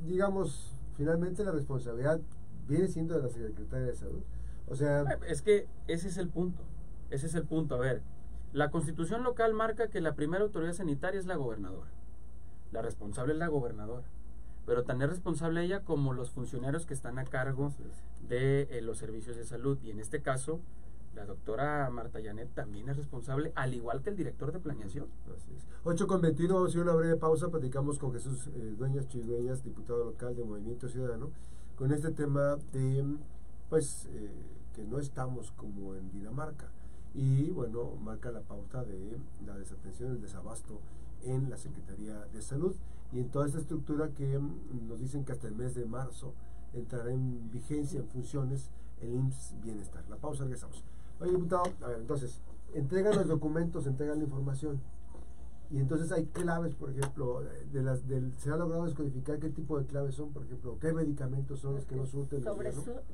digamos, 0.06 0.76
finalmente 0.98 1.44
la 1.44 1.52
responsabilidad 1.52 2.20
viene 2.68 2.88
siendo 2.88 3.16
de 3.16 3.24
la 3.24 3.30
Secretaría 3.30 3.88
de 3.88 3.96
Salud. 3.96 4.22
O 4.68 4.76
sea, 4.76 5.04
es 5.28 5.42
que 5.42 5.68
ese 5.88 6.08
es 6.08 6.18
el 6.18 6.30
punto. 6.30 6.64
Ese 7.10 7.28
es 7.28 7.36
el 7.36 7.44
punto. 7.44 7.76
A 7.76 7.80
ver, 7.80 8.02
la 8.54 8.72
constitución 8.72 9.24
local 9.24 9.54
marca 9.54 9.88
que 9.88 10.02
la 10.02 10.16
primera 10.16 10.44
autoridad 10.44 10.74
sanitaria 10.74 11.20
es 11.20 11.26
la 11.26 11.36
gobernadora. 11.36 11.90
La 12.72 12.82
responsable 12.82 13.34
es 13.34 13.40
la 13.40 13.48
gobernadora. 13.48 14.06
Pero 14.66 14.84
tan 14.84 15.02
es 15.02 15.10
responsable 15.10 15.64
ella 15.64 15.82
como 15.82 16.14
los 16.14 16.32
funcionarios 16.32 16.86
que 16.86 16.94
están 16.94 17.20
a 17.20 17.26
cargo 17.26 17.74
de 18.28 18.62
eh, 18.72 18.82
los 18.82 18.98
servicios 18.98 19.36
de 19.36 19.46
salud. 19.46 19.78
Y 19.84 19.92
en 19.92 20.00
este 20.00 20.22
caso, 20.22 20.62
la 21.16 21.26
doctora 21.26 21.90
Marta 21.90 22.20
Yanet 22.20 22.54
también 22.54 22.90
es 22.90 22.98
responsable, 22.98 23.52
al 23.56 23.74
igual 23.74 24.02
que 24.02 24.10
el 24.10 24.16
director 24.16 24.52
de 24.52 24.60
planeación. 24.60 25.08
Así 25.36 25.52
es. 25.56 25.68
8 25.84 26.08
con 26.08 26.22
21, 26.22 26.54
vamos 26.54 26.76
a 26.76 26.82
una 26.82 26.94
breve 26.94 27.18
pausa. 27.18 27.50
Platicamos 27.50 28.00
con 28.00 28.14
Jesús 28.14 28.48
eh, 28.48 28.76
Dueñas 28.78 29.08
Chidueñas, 29.08 29.64
diputado 29.64 30.04
local 30.06 30.36
de 30.36 30.44
Movimiento 30.44 30.90
Ciudadano, 30.90 31.32
con 31.76 31.92
este 31.92 32.12
tema 32.12 32.58
de, 32.72 33.06
pues, 33.70 34.08
eh, 34.12 34.32
que 34.74 34.84
no 34.86 35.00
estamos 35.00 35.52
como 35.52 35.96
en 35.96 36.12
Dinamarca 36.12 36.70
y 37.14 37.52
bueno, 37.52 37.96
marca 38.02 38.32
la 38.32 38.42
pauta 38.42 38.84
de 38.84 39.20
la 39.46 39.58
desatención, 39.58 40.12
el 40.12 40.22
desabasto 40.22 40.82
en 41.24 41.50
la 41.50 41.58
Secretaría 41.58 42.26
de 42.34 42.42
Salud 42.42 42.76
y 43.12 43.20
en 43.20 43.30
toda 43.30 43.46
esta 43.46 43.60
estructura 43.60 44.10
que 44.10 44.40
mm, 44.40 44.88
nos 44.88 45.00
dicen 45.00 45.24
que 45.24 45.32
hasta 45.32 45.48
el 45.48 45.56
mes 45.56 45.76
de 45.76 45.86
marzo 45.86 46.34
entrará 46.74 47.12
en 47.12 47.52
vigencia, 47.52 48.00
en 48.00 48.08
funciones, 48.08 48.72
el 49.00 49.14
IMSS 49.14 49.54
Bienestar. 49.62 50.04
La 50.10 50.16
pausa, 50.16 50.44
regresamos. 50.44 50.84
Oye, 51.20 51.32
diputado, 51.32 51.64
a 51.82 51.88
ver, 51.88 52.00
entonces, 52.00 52.42
entregan 52.74 53.16
los 53.16 53.28
documentos, 53.28 53.88
entregan 53.88 54.20
la 54.20 54.26
información. 54.26 54.82
Y 55.72 55.80
entonces 55.80 56.12
hay 56.12 56.26
claves, 56.26 56.76
por 56.76 56.92
ejemplo, 56.92 57.42
de 57.72 57.82
las 57.82 58.08
del, 58.08 58.32
se 58.38 58.52
ha 58.52 58.58
logrado 58.58 58.86
descodificar 58.86 59.40
qué 59.40 59.50
tipo 59.50 59.80
de 59.80 59.88
claves 59.88 60.14
son, 60.14 60.32
por 60.32 60.44
ejemplo, 60.44 60.78
qué 60.80 60.94
medicamentos 60.94 61.62
son 61.62 61.76
los 61.76 61.86
que 61.86 61.96
no 61.96 62.06
surten. 62.06 62.44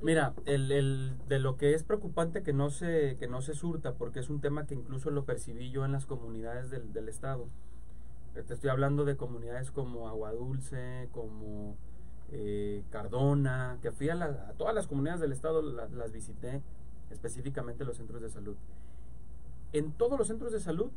Mira, 0.02 0.34
el, 0.46 0.70
el, 0.72 1.18
de 1.30 1.40
lo 1.40 1.56
que 1.56 1.74
es 1.74 1.84
preocupante 1.84 2.44
que 2.44 2.52
no 2.52 2.70
se 2.70 3.16
que 3.18 3.28
no 3.28 3.42
se 3.42 3.54
surta, 3.54 3.94
porque 3.94 4.20
es 4.20 4.30
un 4.30 4.42
tema 4.42 4.66
que 4.66 4.76
incluso 4.76 5.10
lo 5.10 5.24
percibí 5.24 5.72
yo 5.72 5.86
en 5.86 5.94
las 5.94 6.06
comunidades 6.06 6.70
del, 6.70 6.92
del 6.92 7.08
estado. 7.08 7.48
Te 8.34 8.54
estoy 8.54 8.70
hablando 8.70 9.06
de 9.06 9.16
comunidades 9.16 9.72
como 9.72 10.10
Aguadulce, 10.10 11.08
como 11.14 11.78
eh, 12.32 12.84
Cardona, 12.90 13.80
que 13.82 13.92
fui 13.92 14.10
a, 14.10 14.22
a, 14.22 14.54
todas 14.54 14.76
las 14.76 14.88
comunidades 14.88 15.22
del 15.22 15.32
estado, 15.32 15.62
las 15.62 16.12
visité, 16.12 16.62
específicamente 17.12 17.86
los 17.86 17.98
centros 17.98 18.22
de 18.22 18.30
salud. 18.30 18.56
En 19.72 19.92
todos 19.92 20.18
los 20.18 20.28
centros 20.28 20.52
de 20.52 20.60
salud 20.60 20.92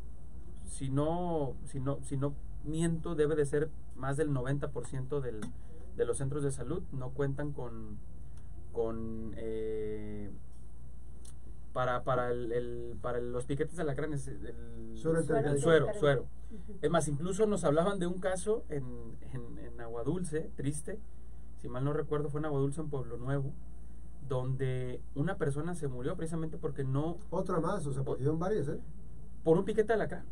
si 0.73 0.89
no, 0.89 1.55
si 1.67 1.81
no, 1.81 1.99
si 2.03 2.17
no 2.17 2.35
miento, 2.65 3.15
debe 3.15 3.37
de 3.37 3.45
ser 3.45 3.71
más 3.95 4.17
del 4.17 4.31
90% 4.31 5.21
del, 5.21 5.41
de 5.97 6.05
los 6.05 6.19
centros 6.19 6.43
de 6.43 6.51
salud 6.51 6.83
no 6.93 7.11
cuentan 7.11 7.53
con, 7.53 7.99
con 8.73 9.35
eh, 9.37 10.31
para, 11.73 12.05
para, 12.05 12.31
el, 12.31 12.97
para 13.01 13.21
los 13.21 13.45
piquetes 13.45 13.77
de 13.77 13.85
la 13.85 13.93
el, 13.93 14.13
el, 14.13 14.97
suero, 14.97 15.23
suero, 15.95 16.27
Es 16.81 16.91
más, 16.91 17.09
incluso 17.09 17.47
nos 17.47 17.65
hablaban 17.65 17.99
de 17.99 18.07
un 18.07 18.19
caso 18.21 18.65
en, 18.69 18.85
en, 19.33 19.59
en 19.59 19.81
Aguadulce, 19.81 20.51
triste, 20.57 20.99
si 21.59 21.69
mal 21.69 21.85
no 21.85 21.93
recuerdo 21.93 22.31
fue 22.31 22.41
en 22.41 22.47
Aguadulce, 22.47 22.81
en 22.81 22.89
Pueblo 22.89 23.17
Nuevo, 23.19 23.53
donde 24.33 25.01
una 25.15 25.37
persona 25.37 25.75
se 25.75 25.89
murió 25.89 26.17
precisamente 26.17 26.59
porque 26.59 26.85
no... 26.85 27.19
Otra 27.31 27.61
más, 27.61 27.87
o 27.87 27.93
sea, 27.93 28.03
porque 28.03 28.29
varias, 28.31 28.69
¿eh? 28.69 28.81
Por 29.45 29.59
un 29.59 29.65
piquete 29.65 29.93
de 29.93 29.99
la 29.99 30.25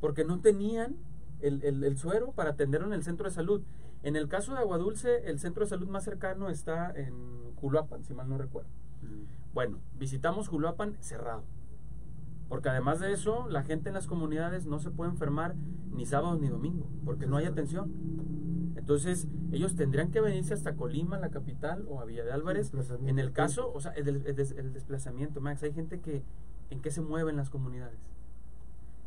porque 0.00 0.24
no 0.24 0.40
tenían 0.40 0.96
el, 1.40 1.96
suero 1.96 2.32
para 2.32 2.50
atenderlo 2.50 2.86
en 2.86 2.92
el 2.92 3.02
centro 3.02 3.28
de 3.28 3.34
salud. 3.34 3.62
En 4.02 4.14
el 4.14 4.28
caso 4.28 4.52
de 4.52 4.58
Aguadulce, 4.58 5.28
el 5.28 5.38
centro 5.38 5.64
de 5.64 5.70
salud 5.70 5.88
más 5.88 6.04
cercano 6.04 6.48
está 6.48 6.92
en 6.94 7.54
Juluapan, 7.56 8.04
si 8.04 8.14
mal 8.14 8.28
no 8.28 8.38
recuerdo. 8.38 8.68
Bueno, 9.54 9.78
visitamos 9.98 10.48
Juluapan 10.48 10.96
cerrado. 11.00 11.44
Porque 12.48 12.68
además 12.68 13.00
de 13.00 13.12
eso, 13.12 13.48
la 13.48 13.64
gente 13.64 13.88
en 13.88 13.94
las 13.94 14.06
comunidades 14.06 14.66
no 14.66 14.78
se 14.78 14.90
puede 14.90 15.10
enfermar 15.10 15.56
ni 15.90 16.06
sábado 16.06 16.36
ni 16.36 16.48
domingo, 16.48 16.86
porque 17.04 17.26
no 17.26 17.38
hay 17.38 17.46
atención. 17.46 17.90
Entonces, 18.86 19.26
ellos 19.50 19.74
tendrían 19.74 20.12
que 20.12 20.20
venirse 20.20 20.54
hasta 20.54 20.76
Colima, 20.76 21.18
la 21.18 21.30
capital, 21.30 21.84
o 21.88 22.00
a 22.00 22.04
Villa 22.04 22.22
de 22.24 22.30
Álvarez. 22.30 22.70
En 23.04 23.18
el 23.18 23.32
caso, 23.32 23.72
o 23.74 23.80
sea, 23.80 23.90
el, 23.90 24.06
el, 24.24 24.72
desplazamiento, 24.72 25.40
Max, 25.40 25.64
hay 25.64 25.72
gente 25.72 25.98
que, 25.98 26.22
¿en 26.70 26.80
qué 26.80 26.92
se 26.92 27.00
mueven 27.00 27.34
las 27.34 27.50
comunidades? 27.50 27.98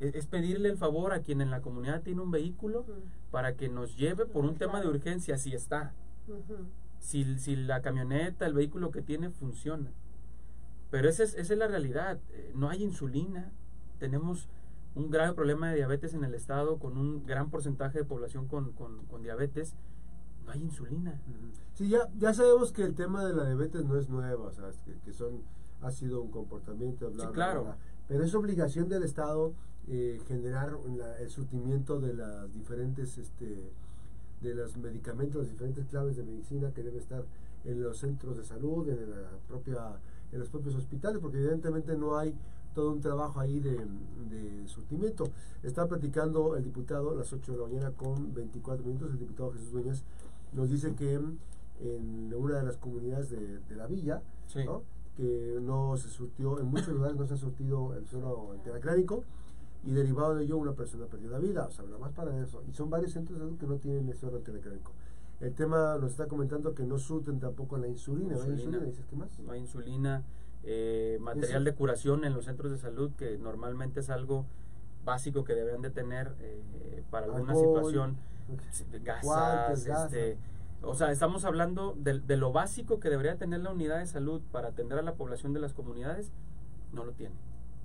E, 0.02 0.12
es, 0.16 0.28
pedirle 0.28 0.68
el 0.68 0.76
favor 0.76 1.14
a 1.14 1.22
quien 1.22 1.40
en 1.40 1.50
la 1.50 1.62
comunidad 1.62 2.02
tiene 2.02 2.20
un 2.20 2.30
vehículo 2.30 2.86
para 3.32 3.56
que 3.56 3.70
nos 3.70 3.96
lleve 3.96 4.26
por 4.26 4.44
un 4.44 4.58
tema 4.58 4.82
de 4.82 4.90
urgencia, 4.90 5.38
si 5.38 5.54
está. 5.54 5.94
si, 7.00 7.40
si 7.40 7.56
la 7.56 7.82
camioneta, 7.82 8.46
el 8.48 8.56
vehículo 8.56 8.92
que 8.92 9.02
tiene 9.02 9.30
funciona. 9.30 9.94
Pero 10.92 11.08
esa 11.08 11.24
es, 11.24 11.36
esa 11.36 11.54
es 11.54 11.58
la 11.58 11.68
realidad. 11.68 12.20
Eh, 12.32 12.52
no 12.54 12.68
hay 12.68 12.84
insulina. 12.84 13.54
Tenemos 13.98 14.50
un 14.96 15.10
grave 15.10 15.34
problema 15.34 15.70
de 15.70 15.78
diabetes 15.78 16.14
en 16.14 16.24
el 16.24 16.34
estado, 16.34 16.78
con 16.80 16.98
un 16.98 17.26
gran 17.26 17.50
porcentaje 17.50 18.00
de 18.00 18.06
población 18.06 18.48
con, 18.48 18.74
con, 18.74 19.22
diabetes, 19.22 19.76
no 20.46 20.52
hay 20.52 20.62
insulina. 20.62 21.20
Sí, 21.74 21.90
ya, 21.90 22.10
ya 22.18 22.34
sabemos 22.34 22.72
que 22.72 22.84
el 22.84 22.96
tema 22.96 23.24
de 23.26 23.34
la 23.34 23.46
diabetes 23.46 23.86
no 23.86 23.98
es 23.98 24.10
nuevo, 24.10 24.46
o 24.46 24.52
sea, 24.52 24.72
que, 25.06 25.14
son, 25.14 25.44
ha 25.82 25.92
sido 25.92 26.22
un 26.22 26.32
comportamiento, 26.32 27.10
bla, 27.12 27.32
claro. 27.32 27.76
pero 28.08 28.24
es 28.24 28.34
obligación 28.34 28.90
del 28.90 29.04
Estado 29.04 29.54
eh, 29.88 30.22
generar 30.28 30.78
el 31.20 31.30
surtimiento 31.30 32.00
de 32.00 32.14
las 32.14 32.54
diferentes, 32.54 33.18
este, 33.18 33.72
de 34.42 34.54
los 34.54 34.78
medicamentos, 34.78 35.42
las 35.42 35.50
diferentes 35.50 35.86
claves 35.88 36.16
de 36.16 36.24
medicina 36.24 36.72
que 36.74 36.84
debe 36.84 37.00
estar 37.00 37.24
en 37.66 37.82
los 37.82 37.98
centros 37.98 38.38
de 38.38 38.44
salud, 38.44 38.88
en 38.88 39.10
la 39.10 39.30
propia, 39.48 40.00
en 40.32 40.40
los 40.40 40.50
propios 40.50 40.76
hospitales, 40.76 41.20
porque 41.20 41.38
evidentemente 41.38 41.98
no 41.98 42.18
hay 42.18 42.36
todo 42.80 42.94
un 42.94 43.02
trabajo 43.02 43.42
ahí 43.42 43.60
de, 43.60 43.76
de 43.76 44.66
surtimiento. 44.68 45.26
Está 45.64 45.86
platicando 45.86 46.56
el 46.56 46.64
diputado 46.64 47.12
a 47.12 47.16
las 47.16 47.34
8 47.34 47.52
de 47.52 47.58
la 47.58 47.64
mañana 47.66 47.92
con 47.92 48.34
24 48.34 48.86
minutos, 48.86 49.12
el 49.12 49.20
diputado 49.20 49.52
Jesús 49.52 49.74
Dueñas 49.74 50.04
nos 50.54 50.70
dice 50.70 50.96
que 50.96 51.16
en 51.16 52.34
una 52.34 52.60
de 52.60 52.64
las 52.64 52.78
comunidades 52.78 53.32
de, 53.32 53.76
la 53.76 53.86
villa, 53.86 54.22
que 55.18 55.60
no 55.62 55.98
se 55.98 56.08
surtió, 56.08 56.58
en 56.58 56.68
muchos 56.68 56.88
lugares 56.94 57.18
no 57.18 57.28
se 57.28 57.34
ha 57.34 57.38
surtido 57.38 57.94
el 57.96 58.08
suelo 58.08 58.54
antianacránico 58.54 59.26
y 59.84 59.92
derivado 59.92 60.36
de 60.36 60.46
ello 60.46 60.56
una 60.56 60.72
persona 60.72 61.06
perdió 61.08 61.30
la 61.30 61.40
vida, 61.40 61.66
o 61.68 61.72
sea, 61.72 61.84
nada 61.84 61.98
más 61.98 62.14
para 62.14 62.42
eso. 62.42 62.64
Y 62.70 62.74
son 62.74 62.90
varios 62.90 63.12
centros 63.12 63.38
de 63.38 63.44
salud 63.44 63.58
que 63.58 63.68
no 63.68 63.76
tienen 63.76 64.08
el 64.08 64.16
suelo 64.16 64.38
antianacránico. 64.38 64.94
El 65.42 65.54
tema 65.54 65.98
nos 66.00 66.12
está 66.12 66.28
comentando 66.28 66.74
que 66.74 66.86
no 66.86 66.98
surten 66.98 67.42
tampoco 67.42 67.78
la 67.78 67.90
insulina. 67.90 68.36
¿No 68.36 68.44
hay 68.44 68.52
insulina? 68.52 68.86
¿Dices 68.86 69.06
qué 69.06 69.18
más? 69.18 69.38
No 69.40 69.52
hay 69.52 69.60
insulina 69.60 70.24
eh, 70.72 71.18
material 71.20 71.64
de 71.64 71.74
curación 71.74 72.26
en 72.26 72.36
los 72.36 72.46
centros 72.46 72.72
de 72.72 72.78
salud, 72.78 73.12
que 73.18 73.40
normalmente 73.40 74.02
es 74.02 74.12
algo 74.12 74.46
básico 75.04 75.44
que 75.44 75.56
deberían 75.56 75.82
de 75.82 75.90
tener 75.90 76.36
eh, 76.42 77.04
para 77.10 77.26
alguna 77.26 77.56
situación, 77.56 78.18
gasas, 79.04 79.88
este, 79.88 80.38
o 80.84 80.94
sea, 80.94 81.12
estamos 81.12 81.44
hablando 81.44 81.96
de, 81.98 82.20
de, 82.20 82.38
lo 82.38 82.52
básico 82.52 83.00
que 83.00 83.10
debería 83.10 83.36
tener 83.38 83.62
la 83.62 83.72
unidad 83.72 83.98
de 83.98 84.06
salud 84.06 84.44
para 84.52 84.68
atender 84.68 85.00
a 85.00 85.02
la 85.02 85.16
población 85.16 85.54
de 85.54 85.60
las 85.60 85.74
comunidades, 85.74 86.32
no 86.94 87.04
lo 87.04 87.14
tiene. 87.14 87.34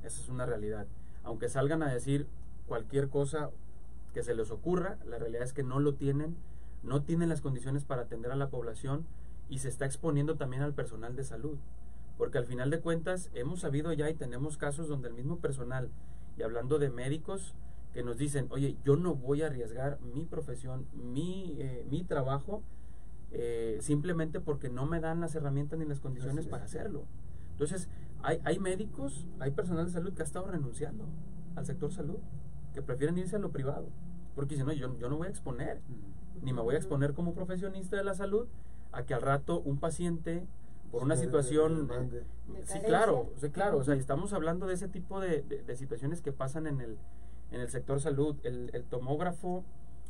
Esa 0.02 0.20
es 0.20 0.28
una 0.28 0.44
realidad. 0.44 0.86
Aunque 1.22 1.48
salgan 1.48 1.82
a 1.82 1.90
decir 1.90 2.26
cualquier 2.66 3.08
cosa 3.08 3.48
que 4.12 4.22
se 4.22 4.34
les 4.34 4.50
ocurra, 4.50 4.98
la 5.06 5.18
realidad 5.18 5.44
es 5.44 5.54
que 5.54 5.62
no 5.62 5.80
lo 5.80 5.94
tienen, 5.94 6.36
no 6.82 7.02
tienen 7.02 7.30
las 7.30 7.40
condiciones 7.40 7.84
para 7.84 8.02
atender 8.02 8.30
a 8.30 8.36
la 8.36 8.50
población 8.50 9.06
y 9.48 9.60
se 9.60 9.70
está 9.70 9.86
exponiendo 9.86 10.36
también 10.36 10.62
al 10.62 10.74
personal 10.74 11.16
de 11.16 11.24
salud. 11.24 11.56
Porque 12.16 12.38
al 12.38 12.46
final 12.46 12.70
de 12.70 12.80
cuentas 12.80 13.30
hemos 13.34 13.60
sabido 13.60 13.92
ya 13.92 14.08
y 14.08 14.14
tenemos 14.14 14.56
casos 14.56 14.88
donde 14.88 15.08
el 15.08 15.14
mismo 15.14 15.38
personal, 15.38 15.90
y 16.36 16.42
hablando 16.42 16.78
de 16.78 16.90
médicos, 16.90 17.54
que 17.92 18.02
nos 18.02 18.18
dicen, 18.18 18.48
oye, 18.50 18.76
yo 18.84 18.96
no 18.96 19.14
voy 19.14 19.42
a 19.42 19.46
arriesgar 19.46 20.00
mi 20.00 20.24
profesión, 20.24 20.86
mi, 20.92 21.56
eh, 21.58 21.86
mi 21.88 22.02
trabajo, 22.04 22.62
eh, 23.30 23.78
simplemente 23.80 24.40
porque 24.40 24.68
no 24.68 24.86
me 24.86 25.00
dan 25.00 25.20
las 25.20 25.34
herramientas 25.34 25.78
ni 25.78 25.84
las 25.86 26.00
condiciones 26.00 26.46
para 26.46 26.64
hacerlo. 26.64 27.04
Entonces, 27.52 27.88
hay, 28.22 28.40
hay 28.44 28.58
médicos, 28.58 29.26
hay 29.38 29.52
personal 29.52 29.86
de 29.86 29.92
salud 29.92 30.12
que 30.12 30.22
ha 30.22 30.24
estado 30.24 30.46
renunciando 30.48 31.06
al 31.54 31.66
sector 31.66 31.92
salud, 31.92 32.18
que 32.72 32.82
prefieren 32.82 33.16
irse 33.16 33.36
a 33.36 33.38
lo 33.38 33.52
privado, 33.52 33.88
porque 34.34 34.54
dicen, 34.54 34.66
no, 34.66 34.72
yo, 34.72 34.98
yo 34.98 35.08
no 35.08 35.16
voy 35.16 35.28
a 35.28 35.30
exponer, 35.30 35.80
ni 36.42 36.52
me 36.52 36.62
voy 36.62 36.74
a 36.74 36.78
exponer 36.78 37.14
como 37.14 37.34
profesionista 37.34 37.96
de 37.96 38.04
la 38.04 38.14
salud 38.14 38.48
a 38.90 39.04
que 39.04 39.14
al 39.14 39.22
rato 39.22 39.60
un 39.60 39.78
paciente 39.78 40.46
por 40.94 41.02
una 41.02 41.16
situación... 41.16 41.90
sí, 42.66 42.78
claro, 42.86 43.32
sí, 43.40 43.50
claro, 43.50 43.78
o 43.78 43.84
sea, 43.84 43.96
estamos 43.96 44.32
hablando 44.32 44.68
de 44.68 44.74
ese 44.74 44.86
tipo 44.86 45.18
de, 45.18 45.42
de, 45.42 45.76
situaciones 45.76 46.22
que 46.22 46.30
pasan 46.30 46.68
en 46.68 46.80
el, 46.80 46.98
en 47.50 47.60
el 47.60 47.68
sector 47.68 48.00
salud. 48.00 48.36
El, 48.44 48.70
el 48.74 48.84
tomógrafo 48.84 49.64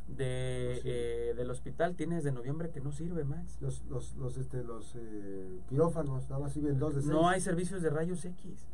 de, 0.07 0.81
eh, 0.85 1.33
del 1.35 1.49
hospital 1.49 1.95
tiene 1.95 2.17
desde 2.17 2.31
noviembre 2.31 2.69
que 2.69 2.81
no 2.81 2.91
sirve, 2.91 3.23
Max. 3.23 3.57
Los, 3.61 3.83
los, 3.85 4.15
los, 4.17 4.37
este, 4.37 4.63
los 4.63 4.95
eh, 4.95 5.59
quirófanos, 5.67 6.29
nada 6.29 6.39
más 6.39 6.53
sirven 6.53 6.77
dos 6.77 6.93
de 6.93 7.01
seis. 7.01 7.11
No 7.11 7.29
hay 7.29 7.41
servicios 7.41 7.81
de 7.81 7.89
rayos 7.89 8.23
X. 8.23 8.67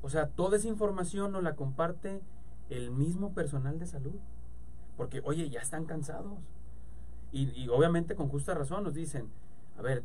O 0.00 0.08
sea, 0.08 0.28
toda 0.28 0.58
esa 0.58 0.68
información 0.68 1.32
nos 1.32 1.42
la 1.42 1.56
comparte 1.56 2.20
el 2.70 2.92
mismo 2.92 3.34
personal 3.34 3.80
de 3.80 3.86
salud. 3.86 4.20
Porque, 4.96 5.22
oye, 5.24 5.50
ya 5.50 5.58
están 5.58 5.86
cansados. 5.86 6.38
Y, 7.32 7.50
y 7.60 7.68
obviamente 7.68 8.14
con 8.14 8.28
justa 8.28 8.54
razón 8.54 8.84
nos 8.84 8.94
dicen, 8.94 9.28
a 9.76 9.82
ver, 9.82 10.04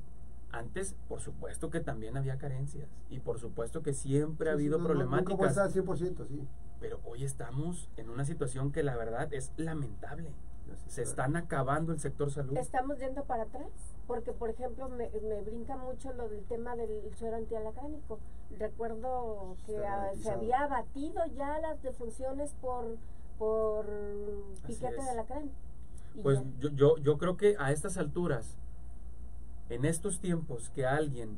antes, 0.52 0.96
por 1.08 1.22
supuesto 1.22 1.70
que 1.70 1.80
también 1.80 2.18
había 2.18 2.38
carencias 2.38 2.90
y 3.10 3.20
por 3.20 3.40
supuesto 3.40 3.84
que 3.84 3.94
siempre 3.94 4.50
ha 4.50 4.54
habido 4.54 4.82
problemáticas. 4.82 5.56
No, 5.56 5.64
100%, 5.64 6.28
sí. 6.28 6.48
Pero 6.80 7.00
hoy 7.04 7.24
estamos 7.24 7.90
en 7.98 8.10
una 8.10 8.26
situación 8.26 8.72
que 8.72 8.84
la 8.84 8.96
verdad 8.96 9.34
es 9.34 9.52
lamentable. 9.58 10.34
Se 10.88 11.02
están 11.02 11.36
acabando 11.36 11.92
el 11.92 12.00
sector 12.00 12.32
salud. 12.32 12.56
Estamos 12.58 13.00
yendo 13.00 13.24
para 13.24 13.44
atrás, 13.44 13.72
porque 14.06 14.34
por 14.34 14.52
ejemplo 14.52 14.88
me, 14.88 15.10
brinca 15.42 15.76
mucho 15.78 16.14
lo 16.14 16.30
del 16.30 16.44
tema 16.46 16.76
del 16.76 17.16
suero 17.16 17.38
antialacránico. 17.38 18.20
Recuerdo 18.58 19.56
que 19.66 19.82
se 20.22 20.30
había 20.30 20.64
abatido 20.64 21.26
ya 21.36 21.60
las 21.60 21.82
defunciones 21.82 22.54
por, 22.62 22.98
por 23.40 23.88
piquete 24.68 25.02
de 25.02 25.10
alacrán. 25.10 25.52
Pues 26.22 26.40
yo, 26.60 26.70
yo, 26.70 26.98
yo 26.98 27.18
creo 27.18 27.36
que 27.36 27.56
a 27.58 27.72
estas 27.72 27.98
alturas 27.98 28.58
en 29.70 29.86
estos 29.86 30.20
tiempos 30.20 30.70
que 30.70 30.86
alguien 30.86 31.38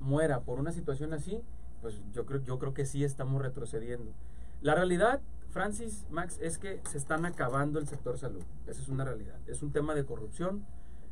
muera 0.00 0.40
por 0.40 0.60
una 0.60 0.72
situación 0.72 1.12
así, 1.12 1.42
pues 1.80 2.00
yo 2.12 2.26
creo, 2.26 2.42
yo 2.42 2.58
creo 2.58 2.74
que 2.74 2.86
sí 2.86 3.04
estamos 3.04 3.42
retrocediendo. 3.42 4.12
La 4.60 4.74
realidad, 4.74 5.20
Francis, 5.50 6.06
Max, 6.10 6.38
es 6.40 6.58
que 6.58 6.80
se 6.90 6.98
están 6.98 7.24
acabando 7.24 7.78
el 7.78 7.86
sector 7.86 8.18
salud. 8.18 8.42
Esa 8.66 8.82
es 8.82 8.88
una 8.88 9.04
realidad. 9.04 9.38
Es 9.46 9.62
un 9.62 9.72
tema 9.72 9.94
de 9.94 10.04
corrupción, 10.04 10.64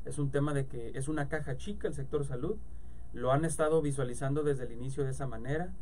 es 0.04 0.18
un 0.18 0.30
tema 0.30 0.52
de 0.54 0.66
que 0.66 0.92
es 0.94 1.08
una 1.08 1.28
caja 1.28 1.56
chica 1.56 1.88
el 1.88 1.94
sector 1.94 2.24
salud. 2.24 2.56
Lo 3.12 3.32
han 3.32 3.44
estado 3.44 3.80
visualizando 3.82 4.42
desde 4.42 4.64
el 4.64 4.72
inicio 4.72 5.04
de 5.04 5.10
esa 5.10 5.26
manera. 5.26 5.72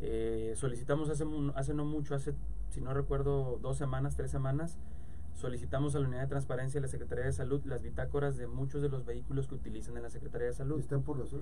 Eh, 0.00 0.54
solicitamos 0.56 1.10
hace, 1.10 1.24
hace 1.54 1.74
no 1.74 1.84
mucho, 1.84 2.14
hace, 2.14 2.34
si 2.70 2.80
no 2.80 2.92
recuerdo, 2.92 3.58
dos 3.62 3.78
semanas, 3.78 4.16
tres 4.16 4.30
semanas, 4.30 4.78
solicitamos 5.34 5.94
a 5.94 6.00
la 6.00 6.08
Unidad 6.08 6.22
de 6.22 6.28
Transparencia 6.28 6.80
de 6.80 6.86
la 6.86 6.90
Secretaría 6.90 7.24
de 7.24 7.32
Salud 7.32 7.62
las 7.64 7.82
bitácoras 7.82 8.36
de 8.36 8.46
muchos 8.46 8.82
de 8.82 8.88
los 8.88 9.04
vehículos 9.04 9.48
que 9.48 9.54
utilizan 9.54 9.96
en 9.96 10.02
la 10.02 10.10
Secretaría 10.10 10.48
de 10.48 10.52
Salud. 10.52 10.78
Están 10.78 11.02
por 11.02 11.16
los 11.16 11.34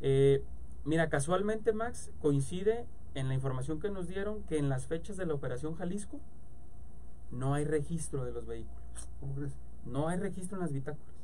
eh, 0.00 0.42
Mira, 0.84 1.08
casualmente, 1.08 1.72
Max, 1.72 2.10
coincide 2.20 2.86
en 3.14 3.28
la 3.28 3.34
información 3.34 3.80
que 3.80 3.90
nos 3.90 4.08
dieron 4.08 4.42
que 4.44 4.58
en 4.58 4.68
las 4.68 4.86
fechas 4.86 5.16
de 5.16 5.26
la 5.26 5.34
Operación 5.34 5.74
Jalisco 5.74 6.20
no 7.30 7.54
hay 7.54 7.64
registro 7.64 8.24
de 8.24 8.32
los 8.32 8.46
vehículos. 8.46 9.08
¿Cómo 9.20 9.34
crees? 9.34 9.56
No 9.84 10.08
hay 10.08 10.18
registro 10.18 10.56
en 10.56 10.62
las 10.62 10.72
bitácoras. 10.72 11.14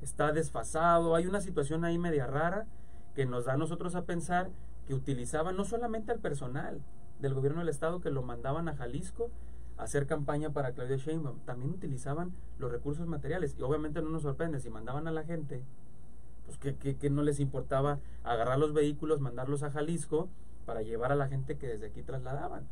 Está 0.00 0.32
desfasado, 0.32 1.14
hay 1.14 1.26
una 1.26 1.40
situación 1.40 1.84
ahí 1.84 1.98
media 1.98 2.26
rara 2.26 2.66
que 3.14 3.26
nos 3.26 3.46
da 3.46 3.54
a 3.54 3.56
nosotros 3.56 3.94
a 3.94 4.04
pensar 4.04 4.50
que 4.86 4.94
utilizaban 4.94 5.56
no 5.56 5.64
solamente 5.64 6.12
al 6.12 6.18
personal 6.18 6.80
del 7.20 7.34
gobierno 7.34 7.60
del 7.60 7.68
estado 7.68 8.00
que 8.00 8.10
lo 8.10 8.22
mandaban 8.22 8.68
a 8.68 8.76
Jalisco, 8.76 9.30
hacer 9.76 10.06
campaña 10.06 10.50
para 10.50 10.72
Claudia 10.72 10.96
Sheinbaum, 10.96 11.40
también 11.40 11.72
utilizaban 11.72 12.32
los 12.58 12.70
recursos 12.70 13.06
materiales. 13.06 13.56
Y 13.58 13.62
obviamente 13.62 14.02
no 14.02 14.10
nos 14.10 14.22
sorprende, 14.22 14.60
si 14.60 14.70
mandaban 14.70 15.08
a 15.08 15.12
la 15.12 15.24
gente, 15.24 15.62
pues 16.46 16.58
que, 16.58 16.96
que, 16.96 17.10
no 17.10 17.22
les 17.22 17.40
importaba 17.40 17.98
agarrar 18.22 18.58
los 18.58 18.72
vehículos, 18.72 19.20
mandarlos 19.20 19.62
a 19.62 19.70
Jalisco 19.70 20.28
para 20.66 20.82
llevar 20.82 21.12
a 21.12 21.16
la 21.16 21.28
gente 21.28 21.56
que 21.56 21.66
desde 21.66 21.86
aquí 21.86 22.02
trasladaban. 22.02 22.66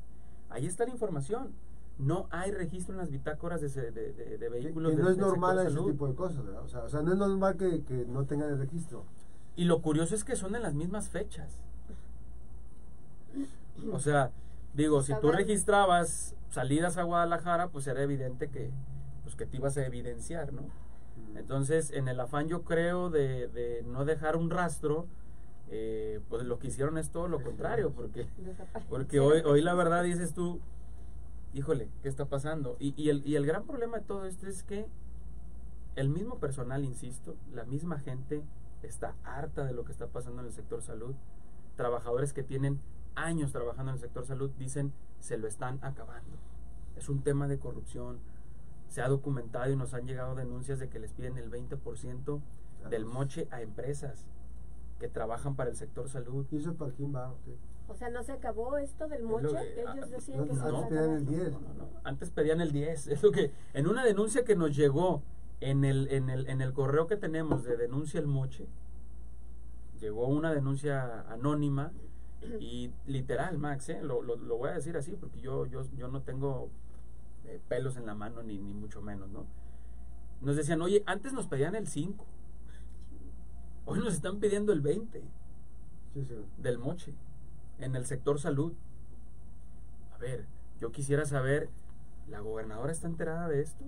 Ahí 0.51 0.67
está 0.67 0.85
la 0.85 0.91
información. 0.91 1.53
No 1.99 2.27
hay 2.31 2.51
registro 2.51 2.95
en 2.95 2.99
las 2.99 3.11
bitácoras 3.11 3.61
de, 3.61 3.69
de, 3.69 4.39
de, 4.39 4.49
vehículos. 4.49 4.93
Y 4.93 4.97
no 4.97 5.11
es 5.11 5.19
normal 5.19 5.59
ese 5.67 5.81
tipo 5.81 6.09
de 6.09 6.15
cosas, 6.15 6.39
O 6.39 6.69
sea, 6.69 6.85
o 6.85 6.89
sea, 6.89 7.03
no 7.03 7.13
es 7.13 7.19
normal 7.19 7.57
que, 7.57 7.83
que 7.83 8.07
no 8.07 8.25
tengan 8.25 8.51
el 8.51 8.59
registro. 8.59 9.05
Y 9.57 9.65
lo 9.65 9.83
curioso 9.83 10.15
es 10.15 10.25
que 10.25 10.37
son 10.37 10.55
en 10.57 10.63
las 10.63 10.75
mismas 10.75 11.11
fechas. 11.11 11.63
O 13.93 13.99
sea, 13.99 14.31
digo, 14.75 15.03
si 15.03 15.13
tú 15.21 15.31
registrabas 15.31 16.35
salidas 16.53 16.99
a 16.99 17.03
Guadalajara, 17.03 17.69
pues 17.69 17.87
era 17.87 18.03
evidente 18.03 18.49
que, 18.51 18.71
pues 19.23 19.35
que 19.35 19.47
te 19.47 19.57
ibas 19.57 19.77
a 19.79 19.87
evidenciar, 19.87 20.53
¿no? 20.53 20.63
Entonces, 21.35 21.91
en 21.93 22.09
el 22.09 22.21
afán 22.21 22.49
yo 22.49 22.63
creo 22.63 23.09
de, 23.09 23.49
de 23.49 23.83
no 23.85 24.05
dejar 24.05 24.37
un 24.37 24.51
rastro, 24.51 25.07
eh, 25.71 26.21
pues 26.29 26.45
lo 26.45 26.59
que 26.59 26.67
hicieron 26.69 26.99
es 26.99 27.11
todo 27.11 27.27
lo 27.27 27.43
contrario, 27.43 27.93
porque, 27.93 28.27
porque 28.91 29.19
hoy, 29.19 29.41
hoy 29.47 29.63
la 29.63 29.73
verdad 29.73 30.05
dices 30.05 30.35
tú, 30.35 30.61
híjole, 31.55 31.89
¿qué 32.03 32.09
está 32.09 32.27
pasando? 32.27 32.77
Y, 32.79 32.93
y, 33.03 33.09
el, 33.09 33.27
y 33.27 33.37
el 33.37 33.47
gran 33.47 33.65
problema 33.65 33.99
de 33.99 34.05
todo 34.05 34.27
esto 34.27 34.47
es 34.47 34.63
que 34.63 34.87
el 35.97 36.11
mismo 36.11 36.39
personal, 36.39 36.85
insisto, 36.85 37.35
la 37.55 37.65
misma 37.65 37.99
gente 37.99 38.43
está 38.83 39.15
harta 39.25 39.65
de 39.65 39.73
lo 39.73 39.85
que 39.85 39.93
está 39.93 40.09
pasando 40.09 40.43
en 40.43 40.49
el 40.49 40.53
sector 40.53 40.83
salud. 40.83 41.15
Trabajadores 41.77 42.35
que 42.35 42.43
tienen 42.43 42.81
años 43.15 43.53
trabajando 43.53 43.91
en 43.91 43.97
el 43.97 44.01
sector 44.01 44.27
salud 44.27 44.51
dicen 44.59 44.93
se 45.19 45.39
lo 45.39 45.47
están 45.47 45.79
acabando. 45.83 46.37
Es 46.97 47.09
un 47.09 47.23
tema 47.23 47.49
de 47.49 47.59
corrupción. 47.59 48.19
Se 48.89 49.01
ha 49.03 49.09
documentado 49.09 49.71
y 49.71 49.77
nos 49.77 49.95
han 49.95 50.07
llegado 50.07 50.35
denuncias 50.35 50.79
de 50.79 50.89
que 50.89 50.99
les 50.99 51.13
piden 51.13 51.39
el 51.39 51.51
20% 51.51 52.41
del 52.91 53.05
moche 53.07 53.49
a 53.51 53.63
empresas 53.63 54.27
que 54.99 55.09
trabajan 55.09 55.57
para 55.57 55.71
el 55.71 55.77
sector 55.77 56.09
salud. 56.09 56.47
¿Y 56.51 56.57
eso 56.59 56.75
para 56.75 56.93
quién 56.93 57.15
va? 57.15 57.33
O 57.89 57.95
sea, 57.95 58.11
¿no 58.11 58.23
se 58.23 58.33
acabó 58.33 58.77
esto 58.77 59.09
del 59.09 59.23
moche? 59.23 59.81
Ellos 59.81 60.11
decían 60.11 60.47
que 60.47 60.55
no, 60.55 60.63
antes 60.65 60.89
pedían 60.89 61.11
el 61.11 61.27
10. 61.27 61.55
antes 62.05 62.31
pedían 62.31 62.61
el 62.61 62.73
10. 62.73 63.07
Es 63.09 63.23
lo 63.23 63.33
que, 63.33 63.53
en 63.75 63.87
una 63.87 64.05
denuncia 64.05 64.45
que 64.45 64.57
nos 64.57 64.75
llegó 64.75 65.23
en 65.61 65.85
el, 65.85 66.09
en 66.11 66.29
el, 66.29 66.49
en 66.49 66.61
el 66.61 66.73
correo 66.73 67.07
que 67.07 67.17
tenemos 67.17 67.65
de 67.65 67.77
denuncia 67.77 68.21
el 68.21 68.27
moche, 68.27 68.67
llegó 70.01 70.27
una 70.27 70.53
denuncia 70.53 71.23
anónima 71.31 71.93
y 72.61 72.93
literal, 73.07 73.59
Max, 73.59 73.89
¿eh? 73.89 74.01
lo, 74.03 74.23
lo, 74.23 74.59
voy 74.59 74.71
a 74.71 74.75
decir 74.75 74.97
así 74.97 75.17
porque 75.17 75.41
yo, 75.41 75.67
yo, 75.67 75.85
yo 75.97 76.09
no 76.09 76.23
tengo 76.23 76.71
eh, 77.45 77.61
pelos 77.69 77.97
en 77.97 78.07
la 78.07 78.15
mano 78.15 78.43
ni, 78.43 78.59
ni 78.59 78.73
mucho 78.73 79.01
menos, 79.01 79.31
¿no? 79.31 79.47
Nos 80.41 80.57
decían, 80.57 80.83
oye, 80.83 81.03
antes 81.07 81.33
nos 81.33 81.47
pedían 81.47 81.75
el 81.75 81.87
5, 81.87 82.27
hoy 83.85 83.99
nos 84.01 84.15
están 84.15 84.41
pidiendo 84.41 84.73
el 84.73 84.81
20 84.81 85.23
del 86.59 86.79
moche 86.79 87.15
en 87.79 87.97
el 87.97 88.07
sector 88.07 88.39
salud. 88.39 88.73
A 90.15 90.19
ver, 90.19 90.47
yo 90.81 90.93
quisiera 90.93 91.25
saber, 91.25 91.71
¿la 92.29 92.41
gobernadora 92.41 92.93
está 92.93 93.07
enterada 93.07 93.49
de 93.49 93.61
esto? 93.61 93.85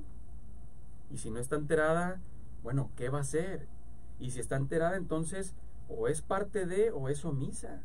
Y 1.10 1.18
si 1.18 1.30
no 1.30 1.38
está 1.38 1.56
enterada, 1.56 2.20
bueno, 2.62 2.90
¿qué 2.96 3.08
va 3.08 3.18
a 3.18 3.22
hacer? 3.22 3.66
Y 4.18 4.30
si 4.30 4.40
está 4.40 4.56
enterada, 4.56 4.96
entonces, 4.96 5.54
o 5.88 6.08
es 6.08 6.22
parte 6.22 6.66
de 6.66 6.90
o 6.90 7.08
es 7.08 7.24
omisa. 7.24 7.82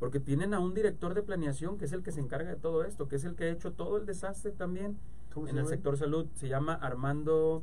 Porque 0.00 0.18
tienen 0.18 0.54
a 0.54 0.60
un 0.60 0.72
director 0.72 1.12
de 1.12 1.22
planeación 1.22 1.76
que 1.76 1.84
es 1.84 1.92
el 1.92 2.02
que 2.02 2.10
se 2.10 2.20
encarga 2.20 2.48
de 2.48 2.56
todo 2.56 2.84
esto, 2.84 3.06
que 3.06 3.16
es 3.16 3.24
el 3.24 3.36
que 3.36 3.44
ha 3.44 3.50
hecho 3.50 3.72
todo 3.72 3.98
el 3.98 4.06
desastre 4.06 4.50
también 4.50 4.98
en 5.46 5.58
el 5.58 5.66
sector 5.66 5.96
salud. 5.96 6.26
Se 6.34 6.48
llama 6.48 6.74
Armando... 6.74 7.62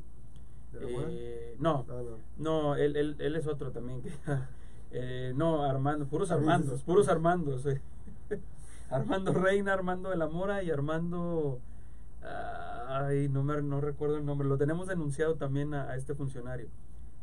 Eh, 0.79 1.55
no, 1.59 1.85
ah, 1.89 2.01
no, 2.03 2.17
no, 2.37 2.75
él, 2.75 2.95
él, 2.95 3.15
él, 3.17 3.35
es 3.35 3.47
otro 3.47 3.71
también. 3.71 4.03
eh, 4.91 5.33
no, 5.35 5.63
Armando, 5.63 6.05
puros 6.05 6.29
Armandos, 6.29 6.83
puros 6.83 7.07
Armandos. 7.07 7.65
Eh. 7.65 7.81
Armando 8.91 9.33
Reina, 9.33 9.73
Armando 9.73 10.11
de 10.11 10.17
la 10.17 10.27
Mora 10.27 10.61
y 10.61 10.69
Armando... 10.69 11.59
ay, 12.21 13.29
no, 13.29 13.43
me, 13.43 13.59
no 13.63 13.81
recuerdo 13.81 14.17
el 14.17 14.25
nombre. 14.25 14.47
Lo 14.47 14.59
tenemos 14.59 14.87
denunciado 14.87 15.35
también 15.35 15.73
a, 15.73 15.89
a 15.89 15.95
este 15.95 16.13
funcionario. 16.13 16.67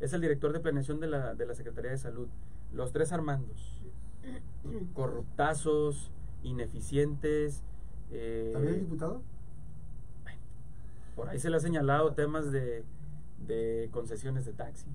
Es 0.00 0.12
el 0.12 0.20
director 0.20 0.52
de 0.52 0.58
planeación 0.58 0.98
de 0.98 1.06
la, 1.06 1.36
de 1.36 1.46
la 1.46 1.54
Secretaría 1.54 1.92
de 1.92 1.98
Salud. 1.98 2.26
Los 2.72 2.90
tres 2.90 3.12
Armandos 3.12 3.83
corruptazos, 4.94 6.10
ineficientes. 6.42 7.62
Eh, 8.10 8.50
¿También 8.52 8.80
diputado? 8.80 9.22
Por 11.16 11.28
ahí 11.28 11.38
se 11.38 11.48
le 11.48 11.56
ha 11.56 11.60
señalado 11.60 12.12
temas 12.14 12.50
de, 12.50 12.84
de 13.46 13.88
concesiones 13.92 14.44
de 14.44 14.52
taxi. 14.52 14.86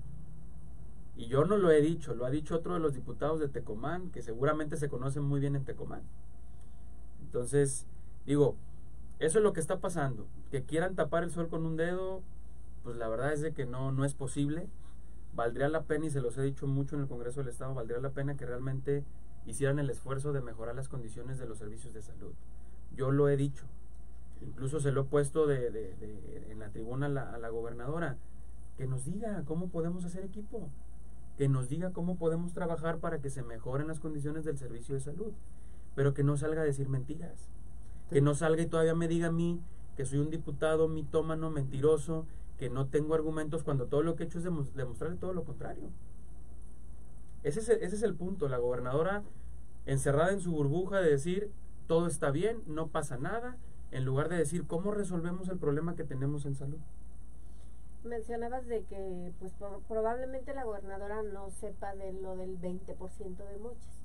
Y 1.16 1.26
yo 1.26 1.44
no 1.44 1.56
lo 1.56 1.70
he 1.70 1.80
dicho, 1.80 2.14
lo 2.14 2.24
ha 2.24 2.30
dicho 2.30 2.56
otro 2.56 2.74
de 2.74 2.80
los 2.80 2.94
diputados 2.94 3.40
de 3.40 3.48
Tecomán, 3.48 4.10
que 4.10 4.22
seguramente 4.22 4.76
se 4.76 4.88
conocen 4.88 5.22
muy 5.22 5.40
bien 5.40 5.56
en 5.56 5.64
Tecomán. 5.64 6.02
Entonces, 7.22 7.86
digo, 8.26 8.56
eso 9.18 9.38
es 9.38 9.44
lo 9.44 9.52
que 9.52 9.60
está 9.60 9.80
pasando. 9.80 10.26
Que 10.50 10.64
quieran 10.64 10.94
tapar 10.94 11.22
el 11.22 11.30
sol 11.30 11.48
con 11.48 11.66
un 11.66 11.76
dedo, 11.76 12.22
pues 12.82 12.96
la 12.96 13.08
verdad 13.08 13.32
es 13.32 13.42
de 13.42 13.52
que 13.52 13.66
no, 13.66 13.92
no 13.92 14.04
es 14.04 14.14
posible. 14.14 14.68
Valdría 15.34 15.68
la 15.68 15.82
pena, 15.82 16.06
y 16.06 16.10
se 16.10 16.20
los 16.20 16.36
he 16.38 16.42
dicho 16.42 16.66
mucho 16.66 16.96
en 16.96 17.02
el 17.02 17.08
Congreso 17.08 17.40
del 17.40 17.48
Estado, 17.48 17.74
valdría 17.74 18.00
la 18.00 18.10
pena 18.10 18.36
que 18.36 18.46
realmente 18.46 19.04
hicieran 19.46 19.78
el 19.78 19.90
esfuerzo 19.90 20.32
de 20.32 20.40
mejorar 20.40 20.74
las 20.74 20.88
condiciones 20.88 21.38
de 21.38 21.46
los 21.46 21.58
servicios 21.58 21.94
de 21.94 22.02
salud. 22.02 22.32
Yo 22.94 23.10
lo 23.10 23.28
he 23.28 23.36
dicho, 23.36 23.64
incluso 24.42 24.80
se 24.80 24.92
lo 24.92 25.02
he 25.02 25.04
puesto 25.04 25.46
de, 25.46 25.70
de, 25.70 26.46
en 26.50 26.58
la 26.58 26.70
tribuna 26.70 27.06
a 27.06 27.08
la, 27.08 27.30
a 27.32 27.38
la, 27.38 27.48
gobernadora, 27.48 28.16
que 28.76 28.86
nos 28.86 29.04
diga 29.04 29.44
cómo 29.46 29.68
podemos 29.68 30.04
hacer 30.04 30.24
equipo, 30.24 30.68
que 31.38 31.48
nos 31.48 31.68
diga 31.68 31.92
cómo 31.92 32.16
podemos 32.16 32.52
trabajar 32.52 32.98
para 32.98 33.20
que 33.20 33.30
se 33.30 33.42
mejoren 33.42 33.88
las 33.88 34.00
condiciones 34.00 34.44
del 34.44 34.58
servicio 34.58 34.94
de 34.94 35.00
salud, 35.00 35.32
pero 35.94 36.12
que 36.12 36.24
no 36.24 36.36
salga 36.36 36.62
a 36.62 36.64
decir 36.64 36.88
mentiras, 36.88 37.48
que 38.10 38.20
no 38.20 38.34
salga 38.34 38.62
y 38.62 38.66
todavía 38.66 38.94
me 38.94 39.08
diga 39.08 39.28
a 39.28 39.32
mí 39.32 39.60
que 39.96 40.04
soy 40.04 40.18
un 40.18 40.30
diputado 40.30 40.88
mitómano, 40.88 41.50
mentiroso, 41.50 42.26
que 42.60 42.68
no 42.68 42.88
tengo 42.88 43.14
argumentos 43.14 43.62
cuando 43.62 43.86
todo 43.86 44.02
lo 44.02 44.16
que 44.16 44.24
he 44.24 44.26
hecho 44.26 44.36
es 44.38 44.44
demostrarle 44.44 45.16
todo 45.16 45.32
lo 45.32 45.44
contrario. 45.44 45.88
Ese 47.42 47.60
es, 47.60 47.70
el, 47.70 47.82
ese 47.82 47.96
es 47.96 48.02
el 48.02 48.14
punto. 48.14 48.50
La 48.50 48.58
gobernadora 48.58 49.22
encerrada 49.86 50.30
en 50.32 50.40
su 50.40 50.52
burbuja 50.52 51.00
de 51.00 51.08
decir 51.08 51.50
todo 51.86 52.06
está 52.06 52.30
bien, 52.30 52.62
no 52.66 52.88
pasa 52.88 53.16
nada, 53.16 53.56
en 53.92 54.04
lugar 54.04 54.28
de 54.28 54.36
decir 54.36 54.66
cómo 54.66 54.90
resolvemos 54.90 55.48
el 55.48 55.56
problema 55.56 55.96
que 55.96 56.04
tenemos 56.04 56.44
en 56.44 56.54
salud. 56.54 56.76
Mencionabas 58.04 58.66
de 58.66 58.82
que 58.82 59.32
pues 59.38 59.54
probablemente 59.88 60.52
la 60.54 60.64
gobernadora 60.64 61.22
no 61.22 61.48
sepa 61.50 61.94
de 61.94 62.12
lo 62.12 62.36
del 62.36 62.60
20% 62.60 63.36
de 63.36 63.58
moches, 63.58 64.02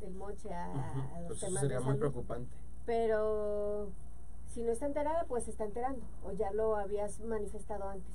del 0.00 0.14
moche 0.14 0.54
a, 0.54 1.22
los 1.28 1.40
pues 1.40 1.54
sería 1.58 1.80
muy 1.80 1.96
preocupante. 1.96 2.56
Pero 2.86 3.90
si 4.50 4.62
no 4.62 4.72
está 4.72 4.86
enterada, 4.86 5.24
pues 5.28 5.48
está 5.48 5.64
enterando, 5.64 6.02
o 6.24 6.32
ya 6.32 6.50
lo 6.52 6.76
habías 6.76 7.20
manifestado 7.20 7.88
antes. 7.88 8.12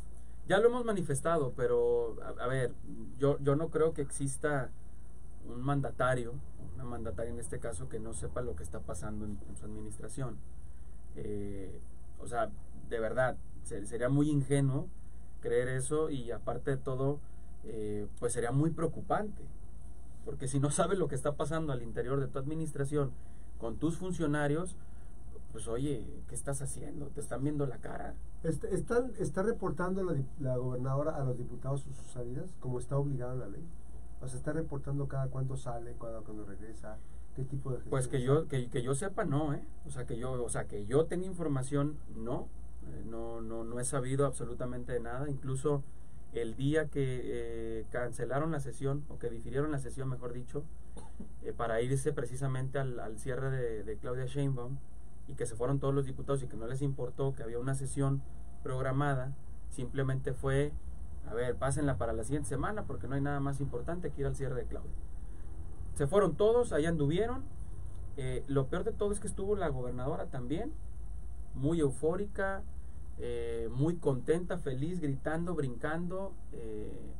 Ya 0.48 0.60
lo 0.60 0.68
hemos 0.68 0.86
manifestado, 0.86 1.54
pero 1.56 2.18
a, 2.40 2.48
ver, 2.48 2.74
yo, 3.18 3.40
yo 3.40 3.56
no 3.56 3.70
creo 3.70 3.94
que 3.94 4.02
exista 4.02 4.70
un 5.48 5.62
mandatario, 5.62 6.34
una 6.76 6.84
mandataria 6.84 7.32
en 7.32 7.40
este 7.40 7.60
caso, 7.60 7.90
que 7.90 8.00
no 8.00 8.14
sepa 8.14 8.42
lo 8.42 8.56
que 8.56 8.64
está 8.64 8.80
pasando 8.80 9.26
en, 9.26 9.40
su 9.58 9.66
administración. 9.66 10.38
Eh, 11.16 11.80
o 12.20 12.28
sea, 12.28 12.52
de 12.90 13.00
verdad, 13.00 13.38
sería 13.64 14.10
muy 14.10 14.30
ingenuo 14.30 14.88
creer 15.40 15.70
eso 15.70 16.10
y 16.10 16.32
aparte 16.32 16.72
de 16.72 16.78
todo, 16.78 17.20
eh, 17.64 18.08
pues 18.20 18.34
sería 18.34 18.52
muy 18.52 18.70
preocupante. 18.70 19.44
Porque 20.26 20.48
si 20.48 20.60
no 20.60 20.70
sabes 20.70 21.00
lo 21.00 21.08
que 21.08 21.16
está 21.16 21.36
pasando 21.36 21.72
al 21.72 21.82
interior 21.82 22.20
de 22.20 22.28
tu 22.28 22.40
administración 22.40 23.12
con 23.58 23.78
tus 23.78 23.98
funcionarios, 23.98 24.76
pues 25.56 25.70
oye, 25.70 26.06
¿qué 26.28 26.36
estás 26.36 26.62
haciendo? 26.62 27.06
¿Te 27.08 27.22
están 27.22 27.42
viendo 27.42 27.66
la 27.66 27.78
cara? 27.78 28.14
¿Están, 28.44 29.14
¿Está 29.18 29.42
reportando 29.42 30.04
la, 30.04 30.22
la 30.42 30.58
gobernadora 30.58 31.16
a 31.16 31.24
los 31.24 31.38
diputados 31.38 31.80
sus 31.80 31.96
salidas 32.12 32.58
como 32.60 32.78
está 32.78 32.98
obligada 32.98 33.36
la 33.36 33.48
ley? 33.48 33.66
O 34.20 34.28
sea, 34.28 34.38
está 34.38 34.52
reportando 34.52 35.08
cada 35.08 35.30
cuánto 35.30 35.56
sale, 35.56 35.94
cuando, 35.94 36.26
cuando 36.26 36.44
regresa, 36.44 36.98
qué 37.38 37.46
tipo 37.46 37.72
de 37.72 37.78
Pues 37.90 38.10
que 38.10 38.22
yo 38.22 38.50
que, 38.50 38.68
que, 38.70 38.84
yo 38.84 38.96
sepa 38.96 39.24
no, 39.24 39.54
¿eh? 39.54 39.66
O 39.86 39.92
sea, 39.92 40.06
que 40.06 40.18
yo, 40.18 40.44
o 40.44 40.50
sea, 40.50 40.66
que 40.68 40.86
yo 40.88 41.06
tenga 41.06 41.26
información 41.26 41.96
no, 42.14 42.50
eh, 42.90 43.06
no 43.06 43.40
no 43.40 43.64
no 43.64 43.80
he 43.80 43.86
sabido 43.86 44.26
absolutamente 44.26 44.92
de 44.92 45.00
nada, 45.00 45.30
incluso 45.30 45.84
el 46.34 46.58
día 46.58 46.90
que 46.90 47.22
eh, 47.24 47.86
cancelaron 47.92 48.52
la 48.52 48.60
sesión 48.60 49.06
o 49.08 49.20
que 49.20 49.30
difirieron 49.30 49.72
la 49.72 49.80
sesión, 49.80 50.10
mejor 50.10 50.34
dicho, 50.34 50.66
eh, 51.44 51.54
para 51.54 51.82
irse 51.82 52.12
precisamente 52.12 52.78
al, 52.78 53.00
al 53.00 53.20
cierre 53.20 53.52
de, 53.52 53.84
de 53.86 53.96
Claudia 53.96 54.26
Sheinbaum, 54.26 54.80
y 55.28 55.34
que 55.34 55.46
se 55.46 55.56
fueron 55.56 55.80
todos 55.80 55.94
los 55.94 56.06
diputados 56.06 56.44
y 56.44 56.48
que 56.48 56.58
no 56.58 56.68
les 56.68 56.82
importó 56.82 57.34
que 57.34 57.44
había 57.44 57.60
una 57.60 57.76
sesión 57.76 58.22
programada, 58.64 59.34
simplemente 59.70 60.34
fue, 60.34 60.72
a 61.28 61.34
ver, 61.34 61.56
pásenla 61.56 61.98
para 61.98 62.14
la 62.14 62.24
siguiente 62.24 62.50
semana 62.50 62.86
porque 62.86 63.08
no 63.08 63.16
hay 63.16 63.22
nada 63.22 63.40
más 63.40 63.60
importante 63.60 64.12
que 64.12 64.22
ir 64.22 64.28
al 64.28 64.36
cierre 64.36 64.56
de 64.56 64.66
Claudia. 64.66 64.92
Se 65.96 66.08
fueron 66.08 66.36
todos, 66.36 66.74
allá 66.74 66.90
anduvieron. 66.90 67.44
Eh, 68.18 68.44
lo 68.48 68.68
peor 68.68 68.84
de 68.84 68.92
todo 68.92 69.12
es 69.12 69.20
que 69.20 69.28
estuvo 69.28 69.56
la 69.56 69.68
gobernadora 69.70 70.28
también, 70.28 70.74
muy 71.54 71.80
eufórica, 71.80 72.64
eh, 73.18 73.70
muy 73.72 73.96
contenta, 73.96 74.58
feliz, 74.58 75.00
gritando, 75.00 75.56
brincando, 75.56 76.34
eh, 76.52 77.14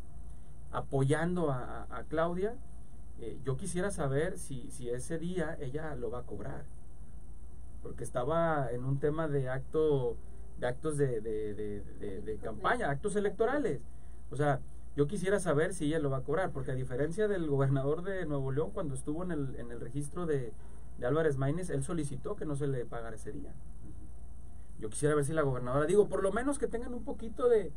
apoyando 0.72 1.52
a, 1.52 1.88
a 1.90 2.04
Claudia. 2.04 2.56
yo 3.44 3.56
quisiera 3.56 3.92
saber 3.92 4.38
si, 4.38 4.70
si 4.72 4.90
ese 4.90 5.18
día 5.18 5.58
ella 5.62 5.96
lo 5.96 6.12
va 6.12 6.20
a 6.20 6.24
cobrar 6.24 6.66
porque 7.86 8.04
estaba 8.04 8.72
en 8.72 8.84
un 8.84 9.00
tema 9.00 9.28
de 9.28 9.48
acto 9.48 10.18
de 10.58 10.66
actos 10.66 10.98
de, 10.98 11.22
de, 11.22 12.40
campaña, 12.42 12.90
actos 12.90 13.16
electorales. 13.16 13.80
O 14.32 14.36
sea, 14.36 14.60
yo 14.96 15.06
quisiera 15.06 15.40
saber 15.40 15.72
si 15.72 15.86
ella 15.86 16.00
lo 16.00 16.10
va 16.10 16.18
a 16.18 16.22
cobrar, 16.24 16.52
porque 16.52 16.72
a 16.72 16.76
diferencia 16.76 17.28
del 17.28 17.48
gobernador 17.48 18.02
de 18.02 18.26
Nuevo 18.26 18.52
León, 18.52 18.72
cuando 18.74 18.96
estuvo 18.96 19.24
en 19.24 19.32
el, 19.32 19.56
en 19.58 19.70
el 19.70 19.80
registro 19.80 20.26
de, 20.26 20.52
Álvarez 21.04 21.38
Maínez, 21.38 21.70
él 21.70 21.84
solicitó 21.84 22.36
que 22.36 22.46
no 22.46 22.56
se 22.56 22.66
le 22.66 22.86
pagara 22.88 23.18
ese 23.18 23.32
día. 23.32 23.54
Yo 24.80 24.90
quisiera 24.90 25.14
ver 25.14 25.24
si 25.24 25.34
la 25.34 25.44
gobernadora, 25.44 25.86
digo, 25.86 26.10
por 26.10 26.24
lo 26.24 26.32
menos 26.32 26.58
que 26.58 26.66
tengan 26.66 26.92
un 26.92 27.04
poquito 27.04 27.48
de, 27.48 27.72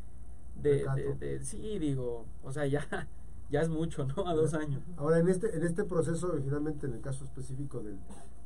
de, 0.54 1.40
sí, 1.42 1.78
digo, 1.78 2.24
o 2.42 2.50
sea, 2.50 2.64
ya, 2.64 3.08
ya 3.50 3.60
es 3.60 3.68
mucho, 3.68 4.06
¿no? 4.06 4.26
A 4.26 4.32
dos 4.32 4.54
años. 4.54 4.82
Ahora, 4.96 5.18
en 5.18 5.28
este, 5.28 5.54
en 5.54 5.64
este 5.64 5.84
proceso, 5.84 6.32
originalmente 6.32 6.86
en 6.86 6.94
el 6.94 7.02
caso 7.02 7.24
específico 7.24 7.80
del, 7.80 7.98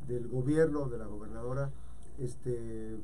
del 0.07 0.29
gobierno, 0.29 0.89
de 0.89 0.99
la 0.99 1.07
gobernadora, 1.07 1.71
este, 2.19 2.97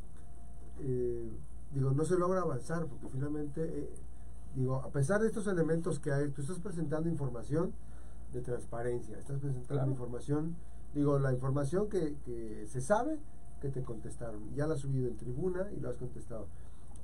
eh, 0.80 1.32
digo, 1.72 1.90
no 1.92 2.04
se 2.04 2.18
logra 2.18 2.40
avanzar 2.40 2.86
porque 2.86 3.08
finalmente 3.08 3.62
eh, 3.62 3.90
digo, 4.54 4.76
a 4.76 4.90
pesar 4.90 5.20
de 5.20 5.28
estos 5.28 5.46
elementos 5.46 5.98
que 5.98 6.12
hay, 6.12 6.30
tú 6.30 6.42
estás 6.42 6.58
presentando 6.58 7.08
información 7.08 7.72
de 8.32 8.40
transparencia, 8.40 9.18
estás 9.18 9.38
presentando 9.38 9.90
información, 9.90 10.56
digo, 10.94 11.18
la 11.18 11.32
información 11.32 11.88
que, 11.88 12.16
que 12.24 12.66
se 12.66 12.80
sabe 12.80 13.18
que 13.60 13.68
te 13.68 13.82
contestaron. 13.82 14.54
Ya 14.54 14.66
la 14.66 14.74
has 14.74 14.80
subido 14.80 15.08
en 15.08 15.16
tribuna 15.16 15.68
y 15.76 15.80
lo 15.80 15.90
has 15.90 15.96
contestado. 15.96 16.46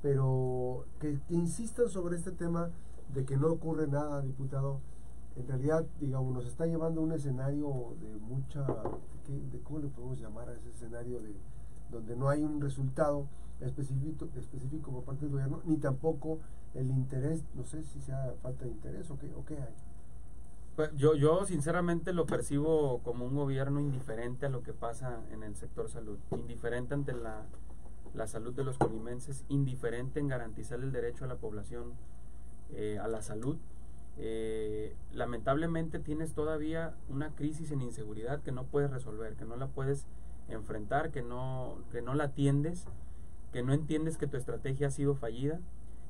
Pero 0.01 0.85
que, 0.99 1.19
insistan 1.29 1.89
sobre 1.89 2.15
este 2.17 2.31
tema 2.31 2.69
de 3.13 3.25
que 3.25 3.37
no 3.37 3.47
ocurre 3.47 3.87
nada, 3.87 4.21
diputado, 4.21 4.81
en 5.35 5.47
realidad, 5.47 5.85
digamos, 5.99 6.33
nos 6.33 6.45
está 6.45 6.65
llevando 6.65 7.01
a 7.01 7.03
un 7.03 7.11
escenario 7.11 7.95
de 8.01 8.15
mucha, 8.19 8.65
de, 9.27 9.59
¿cómo 9.63 9.79
le 9.79 9.87
podemos 9.87 10.19
llamar 10.19 10.49
a 10.49 10.53
ese 10.53 10.69
escenario 10.69 11.19
de 11.19 11.35
donde 11.91 12.15
no 12.15 12.29
hay 12.29 12.43
un 12.43 12.61
resultado 12.61 13.27
específico, 13.59 14.27
específico 14.35 14.91
por 14.91 15.03
parte 15.03 15.25
del 15.25 15.31
gobierno, 15.31 15.61
ni 15.65 15.77
tampoco 15.77 16.39
el 16.73 16.89
interés, 16.89 17.43
no 17.53 17.63
sé 17.65 17.83
si 17.83 18.01
sea 18.01 18.33
falta 18.41 18.65
de 18.65 18.71
interés 18.71 19.09
o 19.11 19.17
qué, 19.17 19.33
o 19.33 19.45
qué 19.45 19.55
hay. 19.55 19.73
Pues 20.75 20.93
yo, 20.95 21.15
yo 21.15 21.45
sinceramente 21.45 22.11
lo 22.11 22.25
percibo 22.25 22.99
como 22.99 23.25
un 23.25 23.35
gobierno 23.35 23.79
indiferente 23.79 24.45
a 24.45 24.49
lo 24.49 24.61
que 24.61 24.73
pasa 24.73 25.21
en 25.31 25.43
el 25.43 25.55
sector 25.55 25.89
salud, 25.89 26.19
indiferente 26.31 26.93
ante 26.93 27.13
la, 27.13 27.45
la 28.13 28.27
salud 28.27 28.53
de 28.53 28.63
los 28.63 28.77
colimenses, 28.77 29.45
indiferente 29.47 30.19
en 30.19 30.27
garantizar 30.27 30.81
el 30.81 30.91
derecho 30.91 31.25
a 31.25 31.27
la 31.27 31.35
población 31.35 31.93
eh, 32.73 32.99
a 33.01 33.07
la 33.07 33.21
salud. 33.21 33.57
Eh, 34.17 34.95
lamentablemente 35.11 35.99
tienes 35.99 36.33
todavía 36.33 36.95
una 37.09 37.35
crisis 37.35 37.71
en 37.71 37.81
inseguridad 37.81 38.41
que 38.41 38.51
no 38.51 38.65
puedes 38.65 38.91
resolver, 38.91 39.35
que 39.35 39.45
no 39.45 39.57
la 39.57 39.67
puedes 39.67 40.07
enfrentar, 40.47 41.11
que 41.11 41.21
no, 41.21 41.79
que 41.91 42.01
no 42.01 42.13
la 42.13 42.25
atiendes, 42.25 42.87
que 43.51 43.63
no 43.63 43.73
entiendes 43.73 44.17
que 44.17 44.27
tu 44.27 44.37
estrategia 44.37 44.87
ha 44.87 44.91
sido 44.91 45.15
fallida 45.15 45.59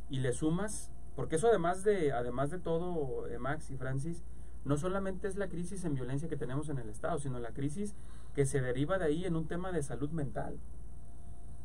y 0.10 0.20
le 0.20 0.34
sumas, 0.34 0.92
porque 1.16 1.38
eso 1.38 1.48
además 1.48 1.84
de, 1.84 2.12
además 2.12 2.52
de 2.52 2.60
todo, 2.60 3.28
eh, 3.28 3.40
Max 3.40 3.72
y 3.72 3.78
Francis, 3.78 4.24
no 4.66 4.78
solamente 4.78 5.28
es 5.28 5.36
la 5.36 5.48
crisis 5.48 5.86
en 5.86 5.94
violencia 5.94 6.28
que 6.28 6.38
tenemos 6.38 6.70
en 6.70 6.80
el 6.80 6.90
Estado, 6.90 7.20
sino 7.20 7.40
la 7.40 7.52
crisis 7.52 7.96
que 8.34 8.46
se 8.46 8.62
deriva 8.62 8.98
de 8.98 9.06
ahí 9.06 9.26
en 9.26 9.36
un 9.36 9.48
tema 9.48 9.72
de 9.72 9.84
salud 9.84 10.10
mental. 10.10 10.60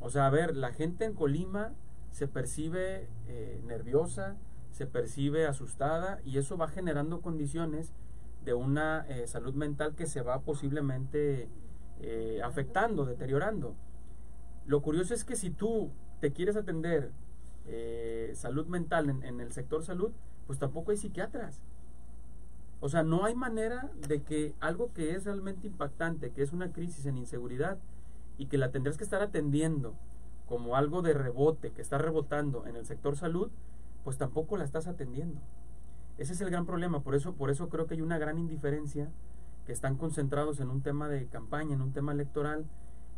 O 0.00 0.10
sea, 0.10 0.26
a 0.26 0.30
ver, 0.30 0.56
la 0.56 0.72
gente 0.72 1.04
en 1.04 1.14
Colima 1.14 1.72
se 2.10 2.28
percibe 2.28 3.08
eh, 3.26 3.60
nerviosa, 3.66 4.36
se 4.80 4.86
percibe 4.86 5.46
asustada 5.46 6.22
y 6.24 6.38
eso 6.38 6.56
va 6.56 6.66
generando 6.66 7.20
condiciones 7.20 7.92
de 8.46 8.54
una 8.54 9.04
eh, 9.10 9.26
salud 9.26 9.52
mental 9.52 9.94
que 9.94 10.06
se 10.06 10.22
va 10.22 10.40
posiblemente 10.40 11.50
eh, 12.00 12.40
afectando, 12.42 13.04
deteriorando. 13.04 13.74
Lo 14.64 14.80
curioso 14.80 15.12
es 15.12 15.22
que 15.22 15.36
si 15.36 15.50
tú 15.50 15.90
te 16.22 16.32
quieres 16.32 16.56
atender 16.56 17.12
salud 18.34 18.66
mental 18.66 19.10
en, 19.10 19.22
en 19.22 19.40
el 19.40 19.52
sector 19.52 19.84
salud, 19.84 20.12
pues 20.46 20.58
tampoco 20.58 20.92
hay 20.92 20.96
psiquiatras. 20.96 21.60
O 22.80 22.88
sea, 22.88 23.02
no 23.02 23.26
hay 23.26 23.34
manera 23.34 23.90
de 24.08 24.22
que 24.22 24.54
algo 24.60 24.94
que 24.94 25.14
es 25.14 25.26
realmente 25.26 25.66
impactante, 25.66 26.30
que 26.30 26.42
es 26.42 26.52
una 26.54 26.72
crisis 26.72 27.04
en 27.04 27.18
inseguridad 27.18 27.76
y 28.38 28.46
que 28.46 28.56
la 28.56 28.70
tendrás 28.70 28.96
que 28.96 29.04
estar 29.04 29.20
atendiendo 29.20 29.94
como 30.48 30.74
algo 30.74 31.02
de 31.02 31.12
rebote, 31.12 31.70
que 31.70 31.82
está 31.82 31.98
rebotando 31.98 32.66
en 32.66 32.76
el 32.76 32.86
sector 32.86 33.14
salud, 33.14 33.50
pues 34.04 34.18
tampoco 34.18 34.56
la 34.56 34.64
estás 34.64 34.86
atendiendo. 34.86 35.40
Ese 36.18 36.32
es 36.32 36.40
el 36.40 36.50
gran 36.50 36.66
problema, 36.66 37.02
por 37.02 37.14
eso, 37.14 37.34
por 37.34 37.50
eso 37.50 37.68
creo 37.68 37.86
que 37.86 37.94
hay 37.94 38.02
una 38.02 38.18
gran 38.18 38.38
indiferencia, 38.38 39.10
que 39.66 39.72
están 39.72 39.96
concentrados 39.96 40.60
en 40.60 40.70
un 40.70 40.82
tema 40.82 41.08
de 41.08 41.26
campaña, 41.26 41.74
en 41.74 41.82
un 41.82 41.92
tema 41.92 42.12
electoral, 42.12 42.66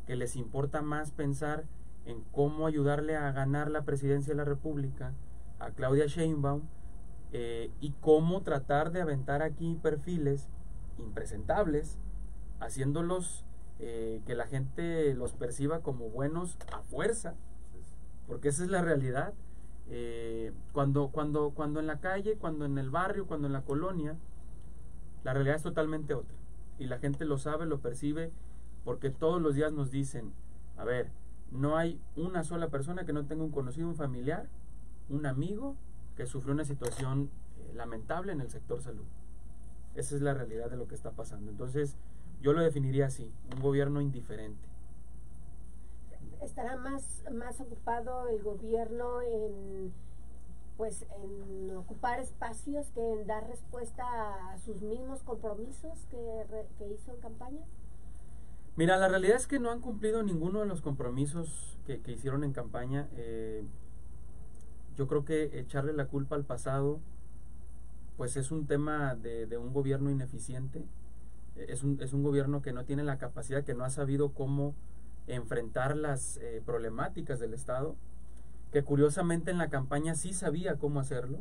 que 0.07 0.17
les 0.17 0.37
importa 0.37 0.83
más 0.83 1.13
pensar 1.13 1.65
en 2.05 2.23
cómo 2.33 2.67
ayudarle 2.67 3.17
a 3.17 3.31
ganar 3.33 3.71
la 3.71 3.85
presidencia 3.85 4.33
de 4.33 4.37
la 4.37 4.45
República 4.45 5.13
a 5.59 5.71
Claudia 5.71 6.07
Sheinbaum, 6.07 6.63
eh, 7.35 7.71
y 7.81 7.93
cómo 8.03 8.43
tratar 8.43 8.93
de 8.93 9.01
aventar 9.01 9.41
aquí 9.41 9.79
perfiles 9.83 10.49
impresentables, 10.99 11.99
haciéndolos 12.61 13.47
eh, 13.79 14.21
que 14.27 14.35
la 14.35 14.47
gente 14.47 15.15
los 15.15 15.33
perciba 15.33 15.81
como 15.81 16.11
buenos 16.11 16.59
a 16.71 16.83
fuerza, 16.83 17.35
porque 18.27 18.49
esa 18.49 18.65
es 18.65 18.71
la 18.71 18.83
realidad. 18.83 19.33
Eh, 19.95 20.55
cuando, 20.73 21.09
cuando, 21.09 21.51
cuando 21.51 21.79
en 21.79 21.87
la 21.87 22.01
calle, 22.01 22.37
cuando 22.37 22.65
en 22.65 22.79
el 22.79 22.89
barrio, 22.89 23.27
cuando 23.27 23.47
en 23.47 23.53
la 23.53 23.61
colonia, 23.61 24.17
la 25.23 25.35
realidad 25.35 25.57
es 25.57 25.63
totalmente 25.63 26.15
otra. 26.15 26.35
Y 26.79 26.87
la 26.87 26.99
gente 26.99 27.27
lo 27.27 27.37
sabe, 27.37 27.67
lo 27.67 27.81
percibe, 27.81 28.33
porque 28.87 29.11
todos 29.11 29.43
los 29.43 29.55
días 29.55 29.71
nos 29.71 29.91
dicen, 29.91 30.33
a 30.79 30.85
ver, 30.85 31.11
no 31.51 31.77
hay 31.77 32.01
una 32.17 32.43
sola 32.43 32.71
persona 32.71 33.05
que 33.05 33.13
no 33.13 33.27
tenga 33.27 33.45
un 33.45 33.51
conocido, 33.51 33.87
un 33.87 33.95
familiar, 33.95 34.49
un 35.11 35.27
amigo 35.27 35.77
que 36.17 36.25
sufrió 36.25 36.55
una 36.55 36.65
situación 36.65 37.29
eh, 37.59 37.75
lamentable 37.75 38.33
en 38.33 38.41
el 38.41 38.49
sector 38.49 38.81
salud. 38.81 39.05
Esa 39.95 40.17
es 40.17 40.23
la 40.23 40.33
realidad 40.33 40.71
de 40.71 40.79
lo 40.79 40.89
que 40.89 40.95
está 40.95 41.11
pasando. 41.11 41.51
Entonces, 41.51 41.99
yo 42.41 42.55
lo 42.55 42.63
definiría 42.63 43.09
así, 43.09 43.31
un 43.55 43.61
gobierno 43.61 44.01
indiferente. 44.01 44.72
¿Estará 46.43 46.77
más, 46.77 47.23
más 47.33 47.61
ocupado 47.61 48.29
el 48.29 48.43
gobierno 48.43 49.23
en 49.23 49.93
pues 50.77 51.07
en 51.23 51.77
ocupar 51.77 52.19
espacios 52.19 52.87
que 52.95 53.13
en 53.13 53.27
dar 53.27 53.47
respuesta 53.47 54.05
a 54.51 54.59
sus 54.59 54.81
mismos 54.81 55.23
compromisos 55.23 56.07
que, 56.11 56.67
que 56.79 56.89
hizo 56.89 57.13
en 57.13 57.21
campaña? 57.21 57.61
Mira, 58.75 58.97
la 58.97 59.09
realidad 59.09 59.37
es 59.37 59.47
que 59.47 59.59
no 59.59 59.71
han 59.71 59.81
cumplido 59.81 60.23
ninguno 60.23 60.61
de 60.61 60.67
los 60.67 60.81
compromisos 60.81 61.79
que, 61.87 62.01
que 62.01 62.13
hicieron 62.13 62.43
en 62.43 62.53
campaña. 62.53 63.09
Eh, 63.17 63.65
yo 64.97 65.07
creo 65.07 65.25
que 65.25 65.59
echarle 65.59 65.93
la 65.93 66.07
culpa 66.07 66.37
al 66.37 66.45
pasado, 66.45 67.01
pues 68.17 68.37
es 68.37 68.51
un 68.51 68.67
tema 68.67 69.15
de, 69.15 69.57
un 69.59 69.73
gobierno 69.73 70.11
ineficiente, 70.11 70.85
es 71.57 71.83
un, 71.83 72.01
es 72.01 72.13
un, 72.15 72.23
gobierno 72.23 72.63
que 72.63 72.73
no 72.73 72.85
tiene 72.85 73.05
la 73.05 73.19
capacidad, 73.19 73.63
que 73.63 73.75
no 73.75 73.85
ha 73.85 73.91
sabido 73.91 74.33
cómo 74.33 74.75
enfrentar 75.27 75.97
las 75.97 76.37
eh, 76.39 76.63
problemáticas 76.65 77.39
del 77.41 77.55
Estado, 77.55 77.97
que 78.73 78.83
curiosamente 78.83 79.51
en 79.51 79.59
la 79.59 79.69
campaña 79.69 80.15
sí 80.15 80.33
sabía 80.33 80.77
cómo 80.77 81.01
hacerlo, 81.01 81.41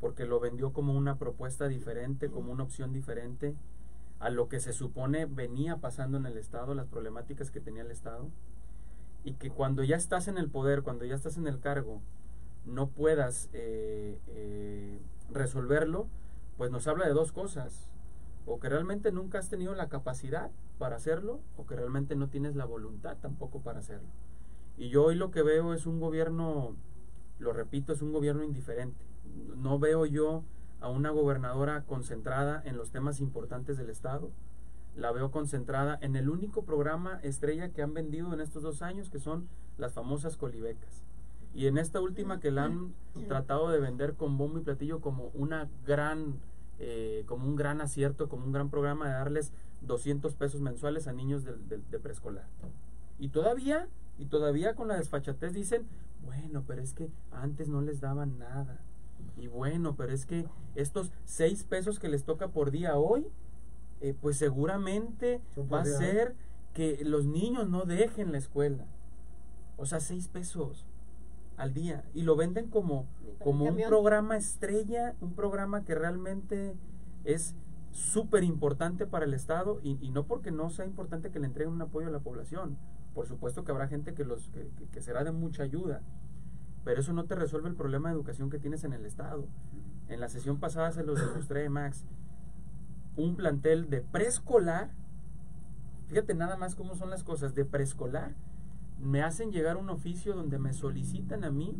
porque 0.00 0.26
lo 0.26 0.40
vendió 0.40 0.72
como 0.72 0.94
una 0.94 1.18
propuesta 1.18 1.68
diferente, 1.68 2.30
como 2.30 2.52
una 2.52 2.64
opción 2.64 2.92
diferente 2.92 3.54
a 4.20 4.30
lo 4.30 4.48
que 4.48 4.60
se 4.60 4.72
supone 4.72 5.26
venía 5.26 5.78
pasando 5.78 6.18
en 6.18 6.26
el 6.26 6.38
Estado, 6.38 6.74
las 6.74 6.86
problemáticas 6.86 7.50
que 7.50 7.60
tenía 7.60 7.82
el 7.82 7.90
Estado, 7.90 8.30
y 9.24 9.34
que 9.34 9.50
cuando 9.50 9.82
ya 9.82 9.96
estás 9.96 10.28
en 10.28 10.38
el 10.38 10.48
poder, 10.50 10.82
cuando 10.82 11.04
ya 11.04 11.14
estás 11.14 11.36
en 11.36 11.46
el 11.46 11.58
cargo, 11.58 12.00
no 12.64 12.88
puedas 12.88 13.48
eh, 13.52 14.18
eh, 14.28 14.98
resolverlo, 15.32 16.06
pues 16.56 16.70
nos 16.70 16.86
habla 16.86 17.06
de 17.06 17.14
dos 17.14 17.32
cosas. 17.32 17.90
O 18.46 18.60
que 18.60 18.68
realmente 18.68 19.12
nunca 19.12 19.38
has 19.38 19.48
tenido 19.48 19.74
la 19.74 19.88
capacidad 19.88 20.50
para 20.78 20.96
hacerlo, 20.96 21.40
o 21.56 21.66
que 21.66 21.76
realmente 21.76 22.16
no 22.16 22.28
tienes 22.28 22.56
la 22.56 22.64
voluntad 22.64 23.16
tampoco 23.20 23.60
para 23.60 23.78
hacerlo. 23.78 24.08
Y 24.76 24.88
yo 24.88 25.04
hoy 25.04 25.14
lo 25.14 25.30
que 25.30 25.42
veo 25.42 25.72
es 25.72 25.86
un 25.86 26.00
gobierno, 26.00 26.76
lo 27.38 27.52
repito, 27.52 27.92
es 27.92 28.02
un 28.02 28.12
gobierno 28.12 28.42
indiferente. 28.42 29.04
No 29.56 29.78
veo 29.78 30.04
yo 30.06 30.42
a 30.80 30.88
una 30.88 31.10
gobernadora 31.10 31.84
concentrada 31.84 32.62
en 32.64 32.76
los 32.76 32.90
temas 32.90 33.20
importantes 33.20 33.78
del 33.78 33.88
Estado. 33.88 34.30
La 34.96 35.12
veo 35.12 35.30
concentrada 35.30 35.98
en 36.02 36.14
el 36.14 36.28
único 36.28 36.64
programa 36.64 37.18
estrella 37.22 37.70
que 37.70 37.82
han 37.82 37.94
vendido 37.94 38.32
en 38.34 38.40
estos 38.40 38.62
dos 38.62 38.82
años, 38.82 39.10
que 39.10 39.18
son 39.18 39.48
las 39.78 39.92
famosas 39.92 40.36
colibecas. 40.36 41.04
Y 41.54 41.68
en 41.68 41.78
esta 41.78 42.00
última 42.00 42.40
que 42.40 42.50
la 42.50 42.64
han 42.64 42.94
tratado 43.28 43.70
de 43.70 43.78
vender 43.78 44.14
con 44.14 44.36
bombo 44.36 44.58
y 44.58 44.62
platillo 44.62 45.00
como 45.00 45.28
una 45.34 45.68
gran, 45.86 46.40
eh, 46.78 47.24
como 47.26 47.46
un 47.46 47.56
gran 47.56 47.80
acierto, 47.80 48.28
como 48.28 48.44
un 48.44 48.52
gran 48.52 48.70
programa 48.70 49.06
de 49.06 49.12
darles 49.12 49.52
200 49.82 50.34
pesos 50.34 50.60
mensuales 50.60 51.06
a 51.06 51.12
niños 51.12 51.44
de, 51.44 51.54
de, 51.78 51.98
preescolar. 51.98 52.46
Y 53.18 53.28
todavía, 53.28 53.88
y 54.18 54.26
todavía 54.26 54.74
con 54.74 54.88
la 54.88 54.96
desfachatez 54.96 55.52
dicen, 55.52 55.86
bueno, 56.24 56.64
pero 56.66 56.82
es 56.82 56.94
que 56.94 57.10
antes 57.30 57.68
no 57.68 57.80
les 57.80 58.00
daban 58.00 58.38
nada. 58.38 58.80
Y 59.36 59.46
bueno, 59.48 59.94
pero 59.96 60.12
es 60.12 60.26
que 60.26 60.46
estos 60.74 61.12
6 61.26 61.64
pesos 61.64 61.98
que 61.98 62.08
les 62.08 62.24
toca 62.24 62.48
por 62.48 62.70
día 62.70 62.96
hoy, 62.96 63.26
eh, 64.00 64.14
pues 64.20 64.36
seguramente 64.36 65.40
va 65.72 65.82
a 65.82 65.84
ser 65.84 66.34
que 66.72 67.04
los 67.04 67.26
niños 67.26 67.68
no 67.68 67.84
dejen 67.84 68.32
la 68.32 68.38
escuela. 68.38 68.86
O 69.76 69.86
sea, 69.86 70.00
6 70.00 70.28
pesos 70.28 70.86
al 71.56 71.72
día 71.74 72.04
y 72.14 72.22
lo 72.22 72.36
venden 72.36 72.68
como, 72.68 73.06
como 73.42 73.64
un 73.66 73.76
programa 73.76 74.36
estrella, 74.36 75.14
un 75.20 75.34
programa 75.34 75.84
que 75.84 75.94
realmente 75.94 76.76
es 77.24 77.54
súper 77.90 78.42
importante 78.42 79.06
para 79.06 79.24
el 79.24 79.34
Estado 79.34 79.78
y, 79.82 80.10
no 80.10 80.26
porque 80.26 80.50
no 80.50 80.68
sea 80.70 80.84
importante 80.84 81.30
que 81.30 81.38
le 81.38 81.46
entreguen 81.46 81.72
un 81.72 81.82
apoyo 81.82 82.08
a 82.08 82.10
la 82.10 82.18
población. 82.18 82.76
Por 83.14 83.26
supuesto 83.26 83.64
que 83.64 83.70
habrá 83.70 83.86
gente 83.86 84.14
que, 84.14 84.24
los, 84.24 84.50
que, 84.90 85.00
será 85.00 85.22
de 85.22 85.30
mucha 85.30 85.62
ayuda, 85.62 86.02
pero 86.84 87.00
eso 87.00 87.12
no 87.12 87.24
te 87.24 87.36
resuelve 87.36 87.68
el 87.68 87.76
problema 87.76 88.08
de 88.08 88.16
educación 88.16 88.50
que 88.50 88.58
tienes 88.58 88.82
en 88.82 88.92
el 88.92 89.06
Estado. 89.06 89.46
En 90.08 90.20
la 90.20 90.28
sesión 90.28 90.58
pasada 90.58 90.90
se 90.90 91.04
los 91.04 91.20
demostré, 91.20 91.68
Max, 91.70 92.04
un 93.16 93.36
plantel 93.36 93.88
de 93.88 94.00
preescolar, 94.00 94.90
fíjate 96.08 96.34
nada 96.34 96.56
más 96.56 96.74
cómo 96.74 96.96
son 96.96 97.10
las 97.10 97.22
cosas, 97.22 97.54
de 97.54 97.64
preescolar 97.64 98.34
me 99.04 99.22
hacen 99.22 99.52
llegar 99.52 99.76
un 99.76 99.90
oficio 99.90 100.34
donde 100.34 100.58
me 100.58 100.72
solicitan 100.72 101.44
a 101.44 101.50
mí 101.50 101.76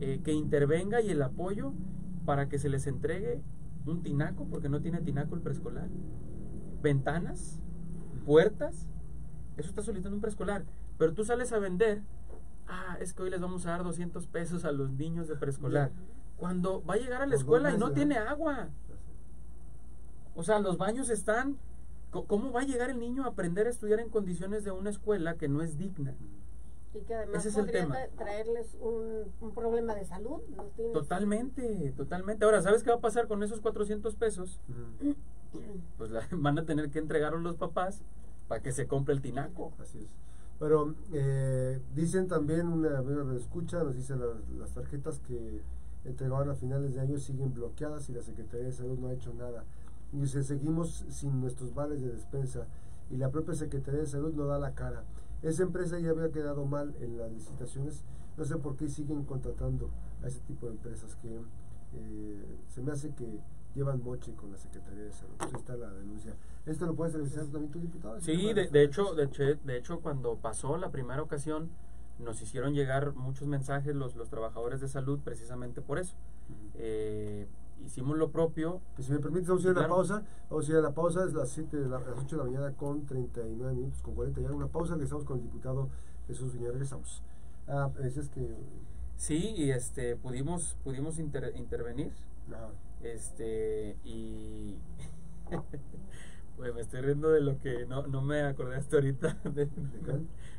eh, 0.00 0.20
que 0.24 0.32
intervenga 0.32 1.00
y 1.02 1.10
el 1.10 1.22
apoyo 1.22 1.74
para 2.24 2.48
que 2.48 2.58
se 2.58 2.70
les 2.70 2.86
entregue 2.86 3.42
un 3.86 4.02
tinaco, 4.02 4.46
porque 4.46 4.68
no 4.68 4.80
tiene 4.80 5.00
tinaco 5.00 5.34
el 5.34 5.42
preescolar, 5.42 5.88
ventanas, 6.82 7.60
puertas, 8.24 8.88
eso 9.56 9.68
está 9.68 9.82
solicitando 9.82 10.16
un 10.16 10.20
preescolar, 10.20 10.64
pero 10.96 11.12
tú 11.12 11.24
sales 11.24 11.52
a 11.52 11.58
vender, 11.58 12.02
ah, 12.66 12.96
es 13.00 13.12
que 13.12 13.22
hoy 13.22 13.30
les 13.30 13.40
vamos 13.40 13.66
a 13.66 13.70
dar 13.70 13.84
200 13.84 14.26
pesos 14.26 14.64
a 14.64 14.72
los 14.72 14.92
niños 14.92 15.28
de 15.28 15.36
preescolar, 15.36 15.92
cuando 16.36 16.82
va 16.84 16.94
a 16.94 16.98
llegar 16.98 17.20
a 17.20 17.26
la 17.26 17.34
escuela 17.34 17.74
y 17.74 17.78
no 17.78 17.92
tiene 17.92 18.16
agua. 18.16 18.70
O 20.34 20.42
sea, 20.42 20.58
los 20.60 20.78
baños 20.78 21.10
están... 21.10 21.58
¿Cómo 22.10 22.52
va 22.52 22.62
a 22.62 22.64
llegar 22.64 22.90
el 22.90 22.98
niño 22.98 23.24
a 23.24 23.28
aprender 23.28 23.66
a 23.66 23.70
estudiar 23.70 24.00
en 24.00 24.08
condiciones 24.08 24.64
de 24.64 24.72
una 24.72 24.90
escuela 24.90 25.36
que 25.36 25.48
no 25.48 25.62
es 25.62 25.78
digna? 25.78 26.14
Y 26.92 27.00
que 27.02 27.14
además 27.14 27.46
Ese 27.46 27.56
podría 27.56 28.08
traerles 28.16 28.76
un, 28.80 29.52
problema 29.54 29.94
de 29.94 30.04
salud. 30.04 30.40
totalmente, 30.92 31.92
totalmente. 31.96 32.44
Ahora, 32.44 32.62
¿sabes 32.62 32.82
qué 32.82 32.90
va 32.90 32.96
a 32.96 33.00
pasar 33.00 33.28
con 33.28 33.42
esos 33.44 33.60
400 33.60 34.16
pesos? 34.16 34.60
Pues 35.98 36.10
van 36.32 36.58
a 36.58 36.64
tener 36.64 36.90
que 36.90 36.98
entregarlos 36.98 37.42
los 37.42 37.56
papás 37.56 38.02
para 38.48 38.60
que 38.60 38.72
se 38.72 38.88
compre 38.88 39.14
el 39.14 39.20
tinaco. 39.20 39.72
Así 39.78 39.98
es. 39.98 40.08
Pero 40.58 40.94
eh, 41.12 41.80
dicen 41.94 42.28
también, 42.28 42.66
una 42.66 42.98
amiga 42.98 43.24
de 43.24 43.38
escucha, 43.38 43.82
nos 43.82 43.96
dice 43.96 44.14
las 44.58 44.72
tarjetas 44.72 45.20
que 45.20 45.62
entregaron 46.04 46.50
a 46.50 46.54
finales 46.54 46.94
de 46.94 47.00
año 47.00 47.18
siguen 47.18 47.54
bloqueadas 47.54 48.08
y 48.10 48.12
la 48.12 48.22
Secretaría 48.22 48.66
de 48.66 48.72
Salud 48.72 48.98
no 48.98 49.08
ha 49.08 49.12
hecho 49.12 49.32
nada. 49.32 49.64
Dice, 50.12 50.42
seguimos 50.42 51.04
sin 51.08 51.40
nuestros 51.40 51.72
vales 51.74 52.02
de 52.02 52.10
despensa 52.10 52.66
y 53.10 53.16
la 53.16 53.30
propia 53.30 53.54
Secretaría 53.54 54.00
de 54.00 54.06
Salud 54.06 54.34
no 54.34 54.46
da 54.46 54.58
la 54.58 54.74
cara. 54.74 55.04
Esa 55.42 55.62
empresa 55.62 55.98
ya 55.98 56.10
había 56.10 56.30
quedado 56.30 56.64
mal 56.66 56.94
en 57.00 57.16
las 57.16 57.30
licitaciones, 57.32 58.04
no 58.36 58.44
sé 58.44 58.56
por 58.56 58.76
qué 58.76 58.88
siguen 58.88 59.24
contratando 59.24 59.90
a 60.22 60.26
ese 60.26 60.40
tipo 60.40 60.66
de 60.66 60.72
empresas 60.72 61.16
que 61.16 61.40
eh, 61.94 62.58
se 62.68 62.82
me 62.82 62.92
hace 62.92 63.14
que 63.14 63.40
llevan 63.74 64.02
moche 64.02 64.34
con 64.34 64.50
la 64.50 64.58
Secretaría 64.58 65.04
de 65.04 65.12
Salud. 65.12 65.34
Ahí 65.38 65.50
está 65.54 65.76
la 65.76 65.90
denuncia. 65.92 66.34
¿Esto 66.66 66.86
lo 66.86 66.94
puedes 66.94 67.14
revisar 67.14 67.44
también 67.46 67.70
tu 67.70 67.78
diputado? 67.80 68.20
Sí, 68.20 68.52
de, 68.52 68.66
de, 68.68 68.82
hecho, 68.82 69.14
de, 69.14 69.24
hecho, 69.24 69.42
de 69.44 69.76
hecho, 69.78 70.00
cuando 70.00 70.36
pasó 70.36 70.76
la 70.76 70.90
primera 70.90 71.22
ocasión, 71.22 71.70
nos 72.18 72.42
hicieron 72.42 72.74
llegar 72.74 73.14
muchos 73.14 73.48
mensajes 73.48 73.94
los, 73.94 74.14
los 74.16 74.28
trabajadores 74.28 74.80
de 74.80 74.88
salud 74.88 75.20
precisamente 75.24 75.80
por 75.80 75.98
eso. 75.98 76.14
eh, 76.74 77.46
hicimos 77.84 78.16
lo 78.16 78.30
propio. 78.30 78.80
Pues 78.94 79.06
si 79.06 79.12
me 79.12 79.18
permites, 79.18 79.48
vamos 79.48 79.64
a 79.64 79.70
ir 79.70 79.78
a 79.78 79.82
la 79.82 79.88
pausa. 79.88 80.22
Vamos 80.48 80.68
a 80.68 80.72
ir 80.72 80.78
a 80.78 80.80
la 80.80 80.94
pausa, 80.94 81.24
es 81.24 81.32
las, 81.32 81.50
7 81.50 81.76
de 81.76 81.88
las 81.88 82.02
8 82.06 82.24
de 82.24 82.36
la 82.36 82.44
mañana 82.44 82.76
con 82.76 83.06
39 83.06 83.74
minutos, 83.74 84.02
con 84.02 84.14
40 84.14 84.40
ya. 84.40 84.50
Una 84.50 84.68
pausa, 84.68 84.94
regresamos 84.94 85.24
con 85.24 85.38
el 85.38 85.44
diputado 85.44 85.88
Jesús 86.26 86.52
Viña. 86.52 86.70
Regresamos. 86.70 87.22
Ah, 87.66 87.90
es 88.02 88.28
que... 88.30 88.56
Sí, 89.16 89.54
y 89.56 89.70
este, 89.70 90.16
pudimos, 90.16 90.76
pudimos 90.82 91.18
intervenir. 91.18 92.12
Este, 93.02 93.96
y... 94.04 94.78
pues 96.60 96.74
me 96.74 96.82
estoy 96.82 97.00
riendo 97.00 97.30
de 97.30 97.40
lo 97.40 97.58
que 97.58 97.86
no, 97.86 98.06
no 98.06 98.20
me 98.20 98.42
acordé 98.42 98.76
hasta 98.76 98.96
ahorita. 98.96 99.38
De, 99.54 99.68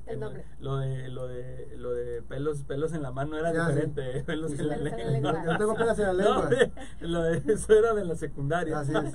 el 0.07 0.19
nombre. 0.19 0.45
Lo 0.59 0.77
de, 0.77 1.09
lo 1.09 1.27
de, 1.27 1.75
lo 1.77 1.93
de 1.93 2.23
pelos, 2.23 2.63
pelos 2.63 2.91
en 2.93 3.03
la 3.03 3.11
mano 3.11 3.37
era 3.37 3.51
diferente. 3.51 4.23
Pelos 4.25 4.51
en 4.59 4.67
la 4.67 4.77
lengua. 4.77 5.45
Yo 5.45 5.57
tengo 5.57 5.75
pelos 5.75 5.99
en 5.99 6.05
la 6.05 6.13
lengua. 6.23 6.49
lo 7.01 7.21
de, 7.21 7.53
eso 7.53 7.73
era 7.73 7.93
de 7.93 8.03
la 8.03 8.15
secundaria. 8.15 8.79
Así 8.79 8.93
es. 8.93 9.13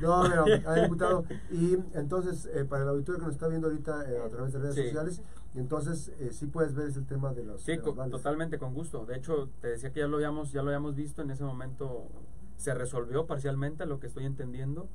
No, 0.00 0.22
pero, 0.22 0.44
a 0.70 0.74
diputado. 0.76 1.24
Y 1.50 1.74
entonces, 1.94 2.48
eh, 2.54 2.64
para 2.64 2.84
el 2.84 2.90
auditorio 2.90 3.18
que 3.18 3.26
nos 3.26 3.34
está 3.34 3.48
viendo 3.48 3.66
ahorita 3.66 4.08
eh, 4.08 4.22
a 4.24 4.28
través 4.30 4.52
de 4.52 4.60
redes 4.60 4.76
sociales, 4.76 5.20
entonces 5.56 6.12
eh, 6.20 6.30
sí 6.32 6.46
puedes 6.46 6.74
ver 6.74 6.86
ese 6.86 7.02
tema 7.02 7.34
de 7.34 7.44
los. 7.44 7.62
Sí, 7.62 7.76
totalmente 7.76 8.56
con 8.56 8.72
gusto. 8.72 9.04
De 9.04 9.16
hecho, 9.16 9.50
te 9.60 9.68
decía 9.68 9.92
que 9.92 9.98
ya 9.98 10.06
lo 10.06 10.16
habíamos, 10.16 10.52
ya 10.52 10.62
lo 10.62 10.68
habíamos 10.68 10.94
visto 10.94 11.22
en 11.22 11.30
ese 11.32 11.42
momento. 11.42 12.06
Se 12.56 12.72
resolvió 12.72 13.26
parcialmente 13.26 13.84
lo 13.84 13.98
que 13.98 14.06
estoy 14.06 14.26
entendiendo. 14.26 14.88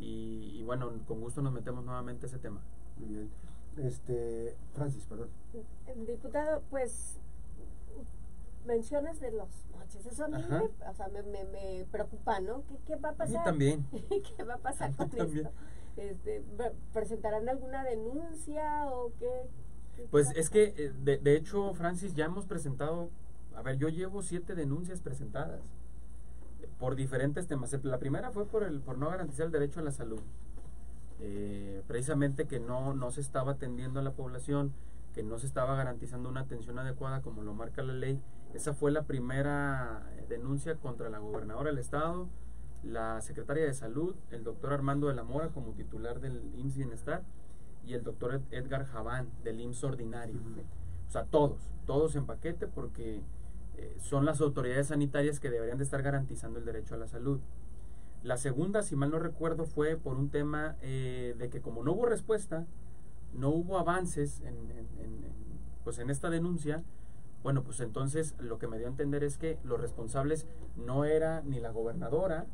Y, 0.00 0.58
y 0.58 0.62
bueno, 0.64 0.92
con 1.06 1.20
gusto 1.20 1.42
nos 1.42 1.52
metemos 1.52 1.84
nuevamente 1.84 2.26
a 2.26 2.28
ese 2.28 2.38
tema. 2.38 2.60
Muy 2.98 3.08
bien. 3.08 3.30
Este, 3.76 4.56
Francis, 4.74 5.04
perdón. 5.06 5.28
Diputado, 6.06 6.62
pues 6.70 7.18
menciones 8.66 9.18
de 9.20 9.30
los 9.30 9.48
moches, 9.72 10.04
eso 10.04 10.24
a 10.24 10.28
mí 10.28 10.44
me, 10.48 10.56
o 10.58 10.94
sea, 10.94 11.08
me, 11.08 11.22
me, 11.22 11.86
preocupa, 11.90 12.38
¿no? 12.40 12.62
¿Qué, 12.66 12.76
¿Qué, 12.86 12.96
va 12.96 13.10
a 13.10 13.14
pasar? 13.14 13.40
A 13.40 13.44
también. 13.44 13.86
¿Qué 14.36 14.42
va 14.44 14.54
a 14.54 14.58
pasar 14.58 14.94
con 14.94 15.06
esto? 15.06 15.50
Este, 15.96 16.42
¿Presentarán 16.92 17.48
alguna 17.48 17.82
denuncia 17.82 18.86
o 18.86 19.12
qué? 19.18 19.48
pues 20.12 20.30
es 20.36 20.48
que, 20.48 20.74
eh, 20.76 20.92
de, 21.02 21.18
de 21.18 21.34
hecho, 21.34 21.74
Francis, 21.74 22.14
ya 22.14 22.26
hemos 22.26 22.46
presentado, 22.46 23.10
a 23.56 23.62
ver, 23.62 23.78
yo 23.78 23.88
llevo 23.88 24.22
siete 24.22 24.54
denuncias 24.54 25.00
presentadas 25.00 25.60
por 26.78 26.96
diferentes 26.96 27.46
temas. 27.46 27.72
La 27.84 27.98
primera 27.98 28.30
fue 28.30 28.46
por, 28.46 28.62
el, 28.62 28.80
por 28.80 28.98
no 28.98 29.10
garantizar 29.10 29.46
el 29.46 29.52
derecho 29.52 29.80
a 29.80 29.82
la 29.82 29.92
salud. 29.92 30.20
Eh, 31.20 31.82
precisamente 31.88 32.46
que 32.46 32.60
no, 32.60 32.94
no 32.94 33.10
se 33.10 33.20
estaba 33.20 33.52
atendiendo 33.52 34.00
a 34.00 34.02
la 34.02 34.12
población, 34.12 34.72
que 35.14 35.22
no 35.22 35.38
se 35.38 35.46
estaba 35.46 35.74
garantizando 35.74 36.28
una 36.28 36.40
atención 36.40 36.78
adecuada 36.78 37.22
como 37.22 37.42
lo 37.42 37.54
marca 37.54 37.82
la 37.82 37.94
ley. 37.94 38.20
Esa 38.54 38.72
fue 38.72 38.92
la 38.92 39.02
primera 39.02 40.08
eh, 40.16 40.26
denuncia 40.28 40.76
contra 40.76 41.10
la 41.10 41.18
gobernadora 41.18 41.70
del 41.70 41.78
estado, 41.78 42.28
la 42.84 43.20
secretaria 43.20 43.64
de 43.64 43.74
salud, 43.74 44.14
el 44.30 44.44
doctor 44.44 44.72
Armando 44.72 45.08
de 45.08 45.14
la 45.14 45.24
Mora 45.24 45.48
como 45.48 45.72
titular 45.72 46.20
del 46.20 46.54
IMSS 46.54 46.76
Bienestar 46.76 47.22
y 47.84 47.94
el 47.94 48.04
doctor 48.04 48.40
Edgar 48.52 48.84
Javán 48.84 49.28
del 49.42 49.60
IMSS 49.60 49.84
Ordinario. 49.84 50.40
O 51.08 51.10
sea, 51.10 51.24
todos, 51.24 51.58
todos 51.86 52.14
en 52.14 52.26
paquete 52.26 52.68
porque 52.68 53.22
eh, 53.78 53.96
son 54.00 54.24
las 54.24 54.40
autoridades 54.40 54.88
sanitarias 54.88 55.38
que 55.38 55.50
deberían 55.50 55.78
de 55.78 55.84
estar 55.84 56.02
garantizando 56.02 56.58
el 56.58 56.64
derecho 56.64 56.94
a 56.94 56.98
la 56.98 57.06
salud. 57.06 57.40
La 58.24 58.36
segunda, 58.36 58.82
si 58.82 58.96
mal 58.96 59.10
no 59.10 59.20
recuerdo, 59.20 59.66
fue 59.66 59.96
por 59.96 60.16
un 60.16 60.30
tema 60.30 60.76
eh, 60.82 61.36
de 61.38 61.48
que 61.48 61.60
como 61.60 61.84
no 61.84 61.92
hubo 61.92 62.06
respuesta, 62.06 62.66
no 63.32 63.50
hubo 63.50 63.78
avances 63.78 64.40
en, 64.40 64.56
pues 65.84 66.00
en 66.00 66.10
esta 66.10 66.28
denuncia, 66.28 66.82
bueno, 67.44 67.62
pues 67.62 67.78
entonces 67.78 68.34
lo 68.40 68.58
que 68.58 68.66
me 68.66 68.78
dio 68.78 68.88
a 68.88 68.90
entender 68.90 69.22
es 69.22 69.38
que 69.38 69.58
los 69.62 69.80
responsables 69.80 70.46
no 70.76 71.04
era 71.04 71.42
ni 71.42 71.60
la 71.60 71.70
gobernadora, 71.70 72.46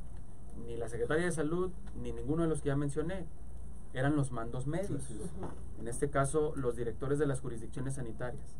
ni 0.66 0.76
la 0.76 0.88
secretaria 0.88 1.24
de 1.24 1.32
salud, 1.32 1.72
ni 2.02 2.12
ninguno 2.12 2.42
de 2.42 2.48
los 2.48 2.60
que 2.60 2.68
ya 2.68 2.76
mencioné, 2.76 3.26
eran 3.94 4.14
los 4.14 4.30
mandos 4.30 4.66
medios. 4.66 5.02
En 5.80 5.88
este 5.88 6.10
caso, 6.10 6.52
los 6.56 6.76
directores 6.76 7.18
de 7.18 7.26
las 7.26 7.40
jurisdicciones 7.40 7.94
sanitarias. 7.94 8.56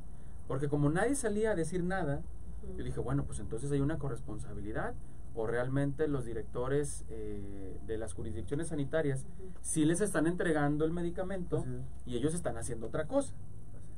Porque 0.48 0.68
como 0.68 0.90
nadie 0.90 1.14
salía 1.14 1.50
a 1.50 1.55
decir 1.55 1.85
nada, 1.85 2.22
yo 2.77 2.85
dije, 2.85 3.00
bueno, 3.00 3.24
pues 3.24 3.40
entonces 3.40 3.70
hay 3.72 3.81
una 3.81 3.98
corresponsabilidad 3.98 4.94
o 5.35 5.46
realmente 5.46 6.07
los 6.07 6.24
directores 6.24 7.05
eh, 7.09 7.79
de 7.87 7.98
las 7.98 8.14
jurisdicciones 8.14 8.68
sanitarias 8.68 9.27
sí 9.62 9.85
les 9.85 10.00
están 10.00 10.27
entregando 10.27 10.85
el 10.85 10.92
medicamento 10.92 11.64
y 12.07 12.16
ellos 12.16 12.35
están 12.35 12.57
haciendo 12.57 12.87
otra 12.87 13.07
cosa. 13.07 13.35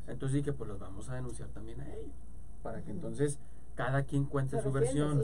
Entonces 0.07 0.37
dije, 0.37 0.53
pues 0.53 0.69
los 0.69 0.79
vamos 0.79 1.09
a 1.09 1.15
denunciar 1.15 1.49
también 1.51 1.81
a 1.81 1.95
ellos, 1.95 2.15
para 2.63 2.83
que 2.83 2.91
entonces 2.91 3.39
cada 3.75 4.05
quien 4.05 4.25
cuente 4.25 4.61
su 4.63 4.73
versión 4.73 5.23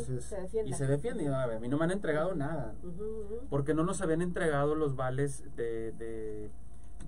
y 0.67 0.73
se 0.75 0.87
defiende. 0.87 1.27
a, 1.29 1.59
mí 1.59 1.69
no 1.69 1.79
me 1.79 1.85
han 1.85 1.91
entregado 1.91 2.35
nada, 2.35 2.75
porque 3.49 3.73
no 3.73 3.83
nos 3.83 4.03
habían 4.03 4.21
entregado 4.21 4.75
los 4.75 4.95
vales 4.95 5.45
de, 5.57 5.93
de, 5.93 6.51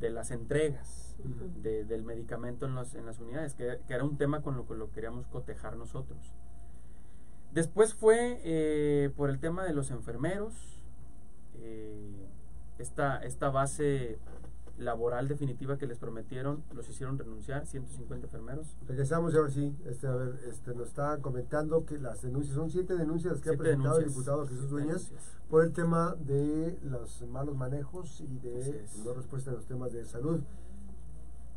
las 0.01 0.31
entregas 0.31 1.17
del 1.63 2.03
medicamento 2.03 2.67
en, 2.67 2.75
los, 2.75 2.95
en 2.95 3.07
las 3.07 3.19
unidades, 3.19 3.55
que, 3.55 3.79
que, 3.87 3.95
era 3.95 4.05
un 4.05 4.17
tema 4.17 4.43
con 4.43 4.57
lo 4.57 4.67
que 4.67 4.75
lo 4.75 4.91
queríamos 4.91 5.27
cotejar 5.29 5.77
nosotros. 5.77 6.35
Después 7.53 7.95
fue 7.95 8.41
eh, 8.45 9.11
por 9.17 9.31
el 9.31 9.39
tema 9.39 9.65
de 9.65 9.73
los 9.73 9.91
enfermeros, 9.91 10.83
eh, 11.61 12.29
esta, 12.79 13.19
esta 13.23 13.51
base 13.51 14.19
laboral 14.79 15.29
definitiva 15.29 15.79
que 15.79 15.87
les 15.87 15.99
prometieron, 15.99 16.65
los 16.75 16.89
hicieron 16.89 17.19
renunciar, 17.19 17.67
150 17.67 18.27
enfermeros. 18.27 18.77
Regresamos 18.87 19.35
a 19.35 19.41
ver 19.41 19.51
si, 19.51 19.77
este, 19.87 20.07
a 20.07 20.15
ver, 20.15 20.41
este, 20.49 20.75
nos 20.75 20.89
está 20.89 21.19
comentando 21.19 21.85
que 21.85 21.99
las 21.99 22.23
denuncias, 22.23 22.55
son 22.55 22.71
siete 22.71 22.95
denuncias 22.95 23.41
que 23.41 23.51
ha 23.51 23.57
presentado 23.57 23.99
el 23.99 24.09
diputado 24.09 24.47
Jesús 24.47 24.71
Dueñas 24.71 25.13
por 25.49 25.65
el 25.65 25.73
tema 25.73 26.17
de 26.19 26.79
los 26.83 27.23
malos 27.29 27.57
manejos 27.57 28.21
y 28.21 28.39
de 28.39 28.85
no 29.05 29.15
respuesta 29.15 29.51
a 29.51 29.55
los 29.55 29.67
temas 29.67 29.93
de 29.93 30.05
salud. 30.05 30.41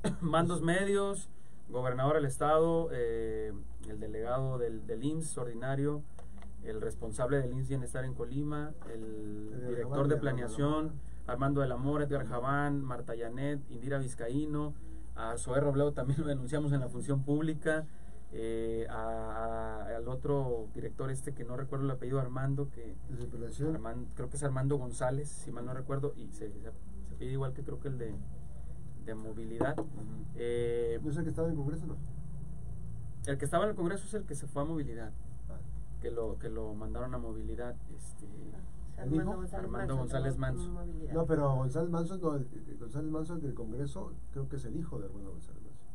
Mandos 0.22 0.62
medios, 0.62 1.30
gobernador 1.70 2.16
del 2.16 2.26
estado, 2.26 2.90
eh, 2.92 3.54
el 3.90 4.00
delegado 4.00 4.58
del, 4.58 4.86
del, 4.86 5.04
IMSS 5.04 5.38
ordinario, 5.38 6.04
el 6.64 6.82
responsable 6.82 7.42
del 7.42 7.54
IMSS 7.54 7.70
Bienestar 7.70 8.06
en 8.06 8.14
Colima, 8.14 8.74
el, 8.94 9.68
director 9.70 10.08
de 10.08 10.18
planeación, 10.18 10.94
Armando 11.28 11.62
de 11.62 11.68
la 11.68 11.78
Mora, 11.78 12.06
Edgar 12.06 12.26
Javán, 12.26 12.82
Marta 12.82 13.16
Yanet, 13.16 13.60
Indira 13.70 14.00
Vizcaíno, 14.00 14.74
a 15.16 15.38
Zoé 15.38 15.60
Robledo 15.60 15.94
también 15.94 16.22
lo 16.22 16.28
denunciamos 16.28 16.72
en 16.72 16.80
la 16.80 16.90
función 16.90 17.24
pública, 17.24 17.86
eh, 18.32 18.88
al 18.90 20.08
otro 20.08 20.68
director 20.74 21.12
este 21.12 21.34
que 21.34 21.44
no 21.44 21.56
recuerdo 21.56 21.86
el 21.86 21.92
apellido 21.92 22.20
Armando, 22.20 22.70
que 22.70 22.96
creo 24.16 24.30
que 24.30 24.38
es 24.38 24.44
Armando 24.44 24.78
González, 24.78 25.30
si 25.30 25.52
mal 25.52 25.66
no 25.66 25.74
recuerdo, 25.74 26.14
y 26.16 26.30
se, 26.32 26.50
se 26.50 27.16
pide 27.20 27.32
igual 27.32 27.54
que 27.54 27.64
creo 27.64 27.80
que 27.80 27.88
el 27.90 27.98
de 27.98 28.14
de 29.08 29.16
movilidad. 29.16 29.76
Eh, 30.36 31.00
¿No 31.02 31.12
sé 31.12 31.24
que 31.24 31.30
estaba 31.30 31.48
en 31.48 31.56
Congreso 31.56 31.88
no? 31.88 31.96
El 33.26 33.38
que 33.38 33.46
estaba 33.46 33.64
en 33.64 33.72
el 33.72 33.76
Congreso 33.76 34.06
es 34.06 34.14
el 34.14 34.26
que 34.26 34.36
se 34.36 34.48
fue 34.48 34.62
a 34.62 34.66
movilidad. 34.66 35.12
Ah. 35.50 35.58
Que 36.02 36.12
lo, 36.12 36.38
que 36.38 36.50
lo 36.50 36.74
mandaron 36.76 37.16
a 37.16 37.18
movilidad. 37.18 37.76
Este, 37.96 38.28
Armando 38.98 39.36
González 39.36 39.66
Armando 39.66 39.78
Manso, 39.78 39.98
González 39.98 40.36
¿no? 40.36 40.42
Manso. 40.42 41.14
No, 41.14 41.26
pero 41.26 41.56
González 41.56 41.90
Manso, 41.90 42.18
no, 42.18 42.32
González 42.80 43.12
Manso 43.12 43.34
el 43.36 43.42
del 43.42 43.54
Congreso, 43.54 44.12
creo 44.32 44.50
que 44.50 44.56
es 44.56 44.66
el 44.66 44.76
hijo 44.76 44.98
de 45.00 45.06
Armando 45.06 45.32
González 45.32 45.62
Manso. 45.62 45.86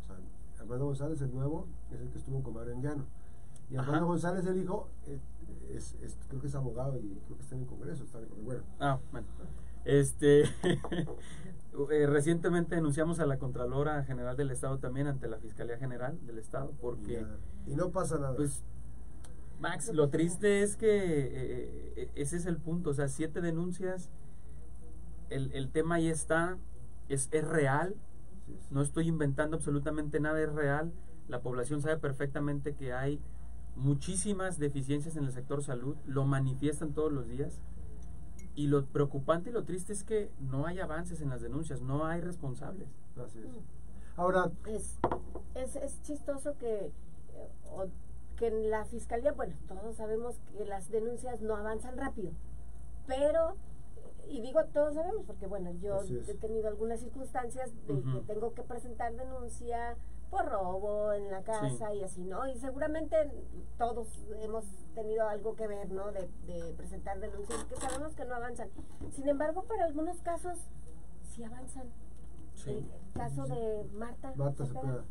O 0.00 0.04
sea, 0.04 0.16
Armando 0.62 0.84
González, 0.86 1.20
el 1.22 1.34
nuevo, 1.34 1.66
es 1.90 2.00
el 2.00 2.08
que 2.10 2.18
estuvo 2.18 2.42
con 2.42 2.54
Mario 2.54 2.74
Anguiano. 2.74 3.04
Y 3.68 3.74
Armando 3.76 3.96
Ajá. 3.98 4.06
González, 4.06 4.46
el 4.46 4.62
hijo, 4.62 4.88
eh, 5.06 5.18
es, 5.70 5.94
es- 6.02 6.16
creo 6.28 6.40
que 6.40 6.46
es 6.46 6.54
abogado 6.54 6.96
y 6.98 7.18
creo 7.26 7.36
que 7.36 7.42
está 7.42 7.56
en 7.56 7.62
el 7.62 7.66
Congreso. 7.66 8.04
Está 8.04 8.18
en 8.18 8.24
el 8.24 8.30
Congreso. 8.30 8.46
Bueno, 8.46 8.62
Ah, 8.78 8.98
bueno. 9.10 9.26
Este, 9.84 10.42
eh, 11.90 12.06
recientemente 12.06 12.74
denunciamos 12.74 13.20
a 13.20 13.26
la 13.26 13.38
Contralora 13.38 14.02
General 14.04 14.36
del 14.36 14.50
Estado 14.50 14.78
también 14.78 15.06
ante 15.06 15.28
la 15.28 15.38
Fiscalía 15.38 15.78
General 15.78 16.18
del 16.26 16.38
Estado 16.38 16.70
y, 16.72 16.80
porque, 16.80 17.12
ya- 17.22 17.36
y 17.72 17.76
no 17.76 17.90
pasa 17.90 18.18
nada. 18.18 18.34
pues, 18.36 18.62
Max, 19.60 19.90
lo 19.92 20.10
triste 20.10 20.62
es 20.62 20.76
que 20.76 20.86
eh, 20.88 21.92
eh, 21.96 22.10
ese 22.14 22.36
es 22.36 22.46
el 22.46 22.58
punto, 22.58 22.90
o 22.90 22.94
sea, 22.94 23.08
siete 23.08 23.40
denuncias, 23.40 24.10
el, 25.30 25.52
el 25.52 25.70
tema 25.70 25.96
ahí 25.96 26.08
está, 26.08 26.58
es, 27.08 27.28
es 27.32 27.44
real, 27.46 27.94
no 28.70 28.82
estoy 28.82 29.08
inventando 29.08 29.56
absolutamente 29.56 30.20
nada, 30.20 30.40
es 30.42 30.52
real, 30.52 30.92
la 31.28 31.40
población 31.40 31.80
sabe 31.80 31.96
perfectamente 31.96 32.74
que 32.74 32.92
hay 32.92 33.20
muchísimas 33.76 34.58
deficiencias 34.58 35.16
en 35.16 35.24
el 35.24 35.32
sector 35.32 35.62
salud, 35.62 35.96
lo 36.06 36.24
manifiestan 36.24 36.92
todos 36.92 37.12
los 37.12 37.28
días. 37.28 37.60
Y 38.54 38.68
lo 38.68 38.86
preocupante 38.86 39.50
y 39.50 39.52
lo 39.52 39.64
triste 39.64 39.92
es 39.92 40.02
que 40.02 40.30
no 40.40 40.64
hay 40.64 40.80
avances 40.80 41.20
en 41.20 41.28
las 41.28 41.42
denuncias, 41.42 41.82
no 41.82 42.06
hay 42.06 42.22
responsables. 42.22 42.88
Así 43.22 43.38
es. 43.40 43.46
Ahora, 44.16 44.50
es, 44.66 44.96
es, 45.54 45.76
es 45.76 46.02
chistoso 46.02 46.56
que, 46.56 46.86
eh, 46.86 47.50
o- 47.70 47.88
que 48.36 48.48
en 48.48 48.70
la 48.70 48.84
fiscalía, 48.84 49.32
bueno, 49.32 49.56
todos 49.66 49.96
sabemos 49.96 50.38
que 50.52 50.64
las 50.64 50.90
denuncias 50.90 51.40
no 51.40 51.56
avanzan 51.56 51.96
rápido, 51.96 52.32
pero, 53.06 53.56
y 54.28 54.40
digo 54.40 54.64
todos 54.66 54.94
sabemos, 54.94 55.24
porque 55.26 55.46
bueno, 55.46 55.72
yo 55.72 56.00
he 56.02 56.34
tenido 56.34 56.68
algunas 56.68 57.00
circunstancias 57.00 57.70
de 57.86 58.02
que 58.02 58.20
tengo 58.26 58.52
que 58.54 58.62
presentar 58.62 59.14
denuncia 59.14 59.96
por 60.30 60.44
robo 60.44 61.12
en 61.12 61.30
la 61.30 61.42
casa 61.42 61.94
y 61.94 62.02
así, 62.02 62.24
¿no? 62.24 62.46
Y 62.48 62.56
seguramente 62.58 63.16
todos 63.78 64.26
hemos 64.40 64.64
tenido 64.94 65.28
algo 65.28 65.54
que 65.54 65.68
ver, 65.68 65.90
¿no? 65.92 66.10
De, 66.10 66.28
de 66.46 66.74
presentar 66.76 67.20
denuncias 67.20 67.64
que 67.64 67.76
sabemos 67.76 68.14
que 68.16 68.24
no 68.24 68.34
avanzan. 68.34 68.68
Sin 69.12 69.28
embargo, 69.28 69.62
para 69.62 69.84
algunos 69.84 70.20
casos 70.22 70.58
sí 71.22 71.44
avanzan. 71.44 71.90
El 72.66 72.88
caso 73.14 73.44
de 73.44 73.84
Marta. 73.92 74.32
Marta 74.34 74.66
Cepeda. 74.66 75.04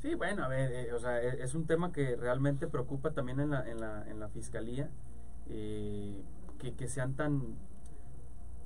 Sí, 0.00 0.14
bueno, 0.14 0.44
a 0.44 0.48
ver, 0.48 0.72
eh, 0.72 0.92
o 0.92 0.98
sea, 1.00 1.20
e- 1.22 1.42
es 1.42 1.54
un 1.54 1.66
tema 1.66 1.92
que 1.92 2.14
realmente 2.16 2.68
preocupa 2.68 3.12
también 3.12 3.40
en 3.40 3.50
la, 3.50 3.68
en 3.68 3.80
la, 3.80 4.04
en 4.08 4.20
la 4.20 4.28
fiscalía, 4.28 4.90
eh, 5.46 6.22
que, 6.58 6.74
que 6.74 6.86
sean 6.88 7.14
tan, 7.16 7.56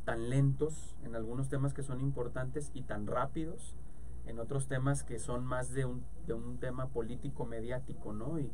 tan 0.05 0.31
lentos 0.31 0.97
en 1.05 1.15
algunos 1.15 1.49
temas 1.49 1.75
que 1.75 1.83
son 1.83 2.01
importantes 2.01 2.71
y 2.75 2.83
tan 2.83 3.07
rápidos 3.07 3.77
en 4.27 4.39
otros 4.39 4.67
temas 4.69 5.03
que 5.05 5.19
son 5.19 5.45
más 5.45 5.73
de 5.73 5.85
un, 5.85 6.05
de 6.27 6.35
un 6.35 6.59
tema 6.59 6.89
político 6.89 7.45
mediático, 7.45 8.13
¿no? 8.13 8.39
Y, 8.39 8.51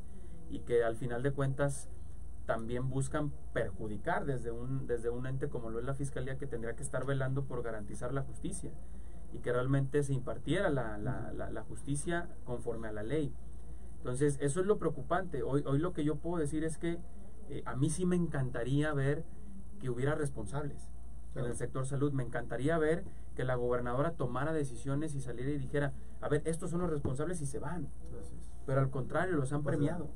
y 0.51 0.61
que 0.61 0.83
al 0.85 0.97
final 0.97 1.23
de 1.23 1.33
cuentas 1.33 1.88
también 2.47 2.88
buscan 2.91 3.33
perjudicar 3.53 4.25
desde 4.25 4.51
un, 4.51 4.87
desde 4.87 5.11
un 5.11 5.27
ente 5.27 5.49
como 5.49 5.71
lo 5.71 5.79
es 5.79 5.85
la 5.85 5.95
Fiscalía 5.95 6.38
que 6.38 6.47
tendría 6.47 6.75
que 6.77 6.83
estar 6.83 7.05
velando 7.05 7.45
por 7.45 7.62
garantizar 7.62 8.12
la 8.14 8.23
justicia 8.23 8.73
y 9.33 9.38
que 9.38 9.53
realmente 9.53 10.03
se 10.03 10.14
impartiera 10.14 10.71
la, 10.71 10.99
la, 10.99 11.33
la, 11.33 11.51
la 11.51 11.62
justicia 11.62 12.29
conforme 12.45 12.88
a 12.88 12.93
la 12.93 13.03
ley. 13.03 13.33
Entonces, 13.99 14.38
eso 14.41 14.61
es 14.61 14.67
lo 14.67 14.79
preocupante. 14.79 15.43
Hoy, 15.43 15.62
hoy 15.67 15.79
lo 15.79 15.93
que 15.93 16.05
yo 16.05 16.17
puedo 16.17 16.38
decir 16.38 16.64
es 16.64 16.79
que 16.79 16.99
eh, 17.51 17.62
a 17.67 17.77
mí 17.77 17.91
sí 17.91 18.07
me 18.07 18.17
encantaría 18.17 18.93
ver 18.95 19.25
que 19.81 19.91
hubiera 19.91 20.14
responsables 20.14 20.91
en 21.35 21.45
el 21.45 21.55
sector 21.55 21.87
salud. 21.87 22.12
Me 22.12 22.23
encantaría 22.23 22.79
ver 22.79 23.05
que 23.35 23.45
la 23.45 23.55
gobernadora 23.57 24.12
tomara 24.12 24.53
decisiones 24.53 25.14
y 25.14 25.21
saliera 25.21 25.51
y 25.51 25.59
dijera, 25.59 25.93
a 26.21 26.29
ver, 26.29 26.43
estos 26.47 26.71
son 26.71 26.81
los 26.81 26.91
responsables 26.91 27.41
y 27.41 27.47
se 27.47 27.59
van. 27.59 27.88
Pero 28.67 28.81
al 28.81 28.91
contrario, 28.91 29.37
los 29.37 29.53
han 29.53 29.62
Pues, 29.62 29.77
premiado. 29.77 30.09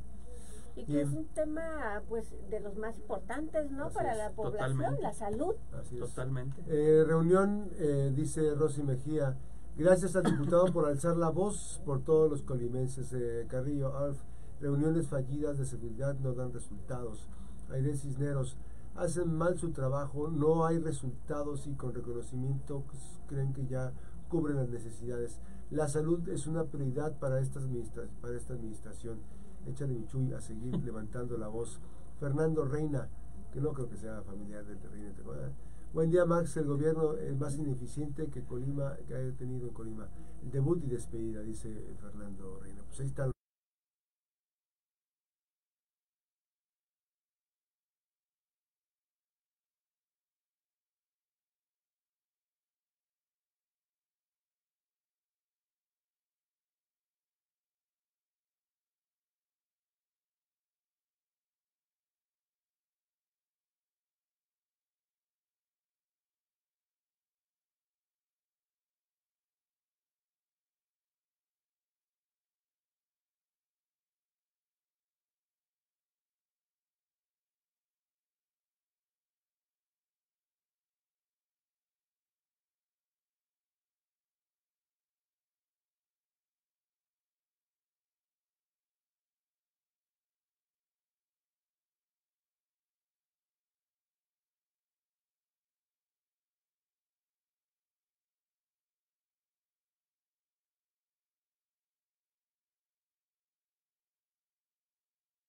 Y 0.74 0.84
que 0.86 0.92
Y- 0.92 0.98
es 1.00 1.08
un 1.10 1.26
tema, 1.34 2.02
pues, 2.08 2.34
de 2.50 2.60
los 2.60 2.76
más 2.76 2.96
importantes, 2.98 3.70
¿no? 3.70 3.86
Así 3.86 3.94
Para 3.94 4.12
es, 4.12 4.18
la 4.18 4.30
población, 4.30 4.70
totalmente. 4.78 5.02
la 5.02 5.12
salud. 5.12 5.54
Así 5.78 5.94
es. 5.96 6.00
Totalmente. 6.00 6.62
Eh, 6.68 7.04
reunión, 7.04 7.68
eh, 7.78 8.12
dice 8.14 8.54
Rosy 8.54 8.82
Mejía. 8.82 9.36
Gracias 9.76 10.16
al 10.16 10.24
diputado 10.24 10.72
por 10.72 10.86
alzar 10.86 11.16
la 11.16 11.30
voz 11.30 11.80
por 11.84 12.02
todos 12.02 12.30
los 12.30 12.42
colimenses. 12.42 13.12
Eh, 13.12 13.46
Carrillo, 13.48 13.96
Alf, 13.96 14.18
reuniones 14.60 15.08
fallidas 15.08 15.58
de 15.58 15.64
seguridad 15.66 16.14
no 16.20 16.32
dan 16.34 16.52
resultados. 16.52 17.28
Aire 17.70 17.94
Cisneros, 17.96 18.56
hacen 18.94 19.34
mal 19.34 19.58
su 19.58 19.70
trabajo, 19.72 20.28
no 20.28 20.66
hay 20.66 20.78
resultados 20.78 21.66
y 21.66 21.74
con 21.74 21.94
reconocimiento 21.94 22.82
pues, 22.86 23.20
creen 23.28 23.52
que 23.54 23.66
ya 23.66 23.92
cubren 24.28 24.56
las 24.56 24.68
necesidades. 24.68 25.40
La 25.70 25.88
salud 25.88 26.28
es 26.28 26.46
una 26.46 26.64
prioridad 26.64 27.18
para 27.18 27.40
esta, 27.40 27.58
administra- 27.60 28.06
para 28.20 28.36
esta 28.36 28.52
administración. 28.54 29.20
Échale 29.66 29.94
Michuy 29.94 30.32
a 30.32 30.40
seguir 30.40 30.74
levantando 30.84 31.36
la 31.38 31.48
voz. 31.48 31.80
Fernando 32.18 32.64
Reina, 32.64 33.08
que 33.52 33.60
no 33.60 33.72
creo 33.72 33.88
que 33.88 33.96
sea 33.96 34.22
familiar 34.22 34.64
del 34.64 34.78
Reina. 34.90 35.12
¿te 35.12 35.20
acuerdas? 35.20 35.52
Buen 35.92 36.10
día, 36.10 36.24
Max. 36.24 36.56
El 36.56 36.66
gobierno 36.66 37.14
es 37.14 37.36
más 37.36 37.56
ineficiente 37.56 38.28
que 38.28 38.42
Colima, 38.42 38.96
que 39.06 39.14
haya 39.14 39.32
tenido 39.36 39.68
en 39.68 39.74
Colima. 39.74 40.08
El 40.42 40.50
debut 40.50 40.82
y 40.84 40.86
despedida, 40.88 41.42
dice 41.42 41.94
Fernando 42.00 42.58
Reina. 42.62 42.82
Pues 42.88 43.00
ahí 43.00 43.06
están. 43.06 43.32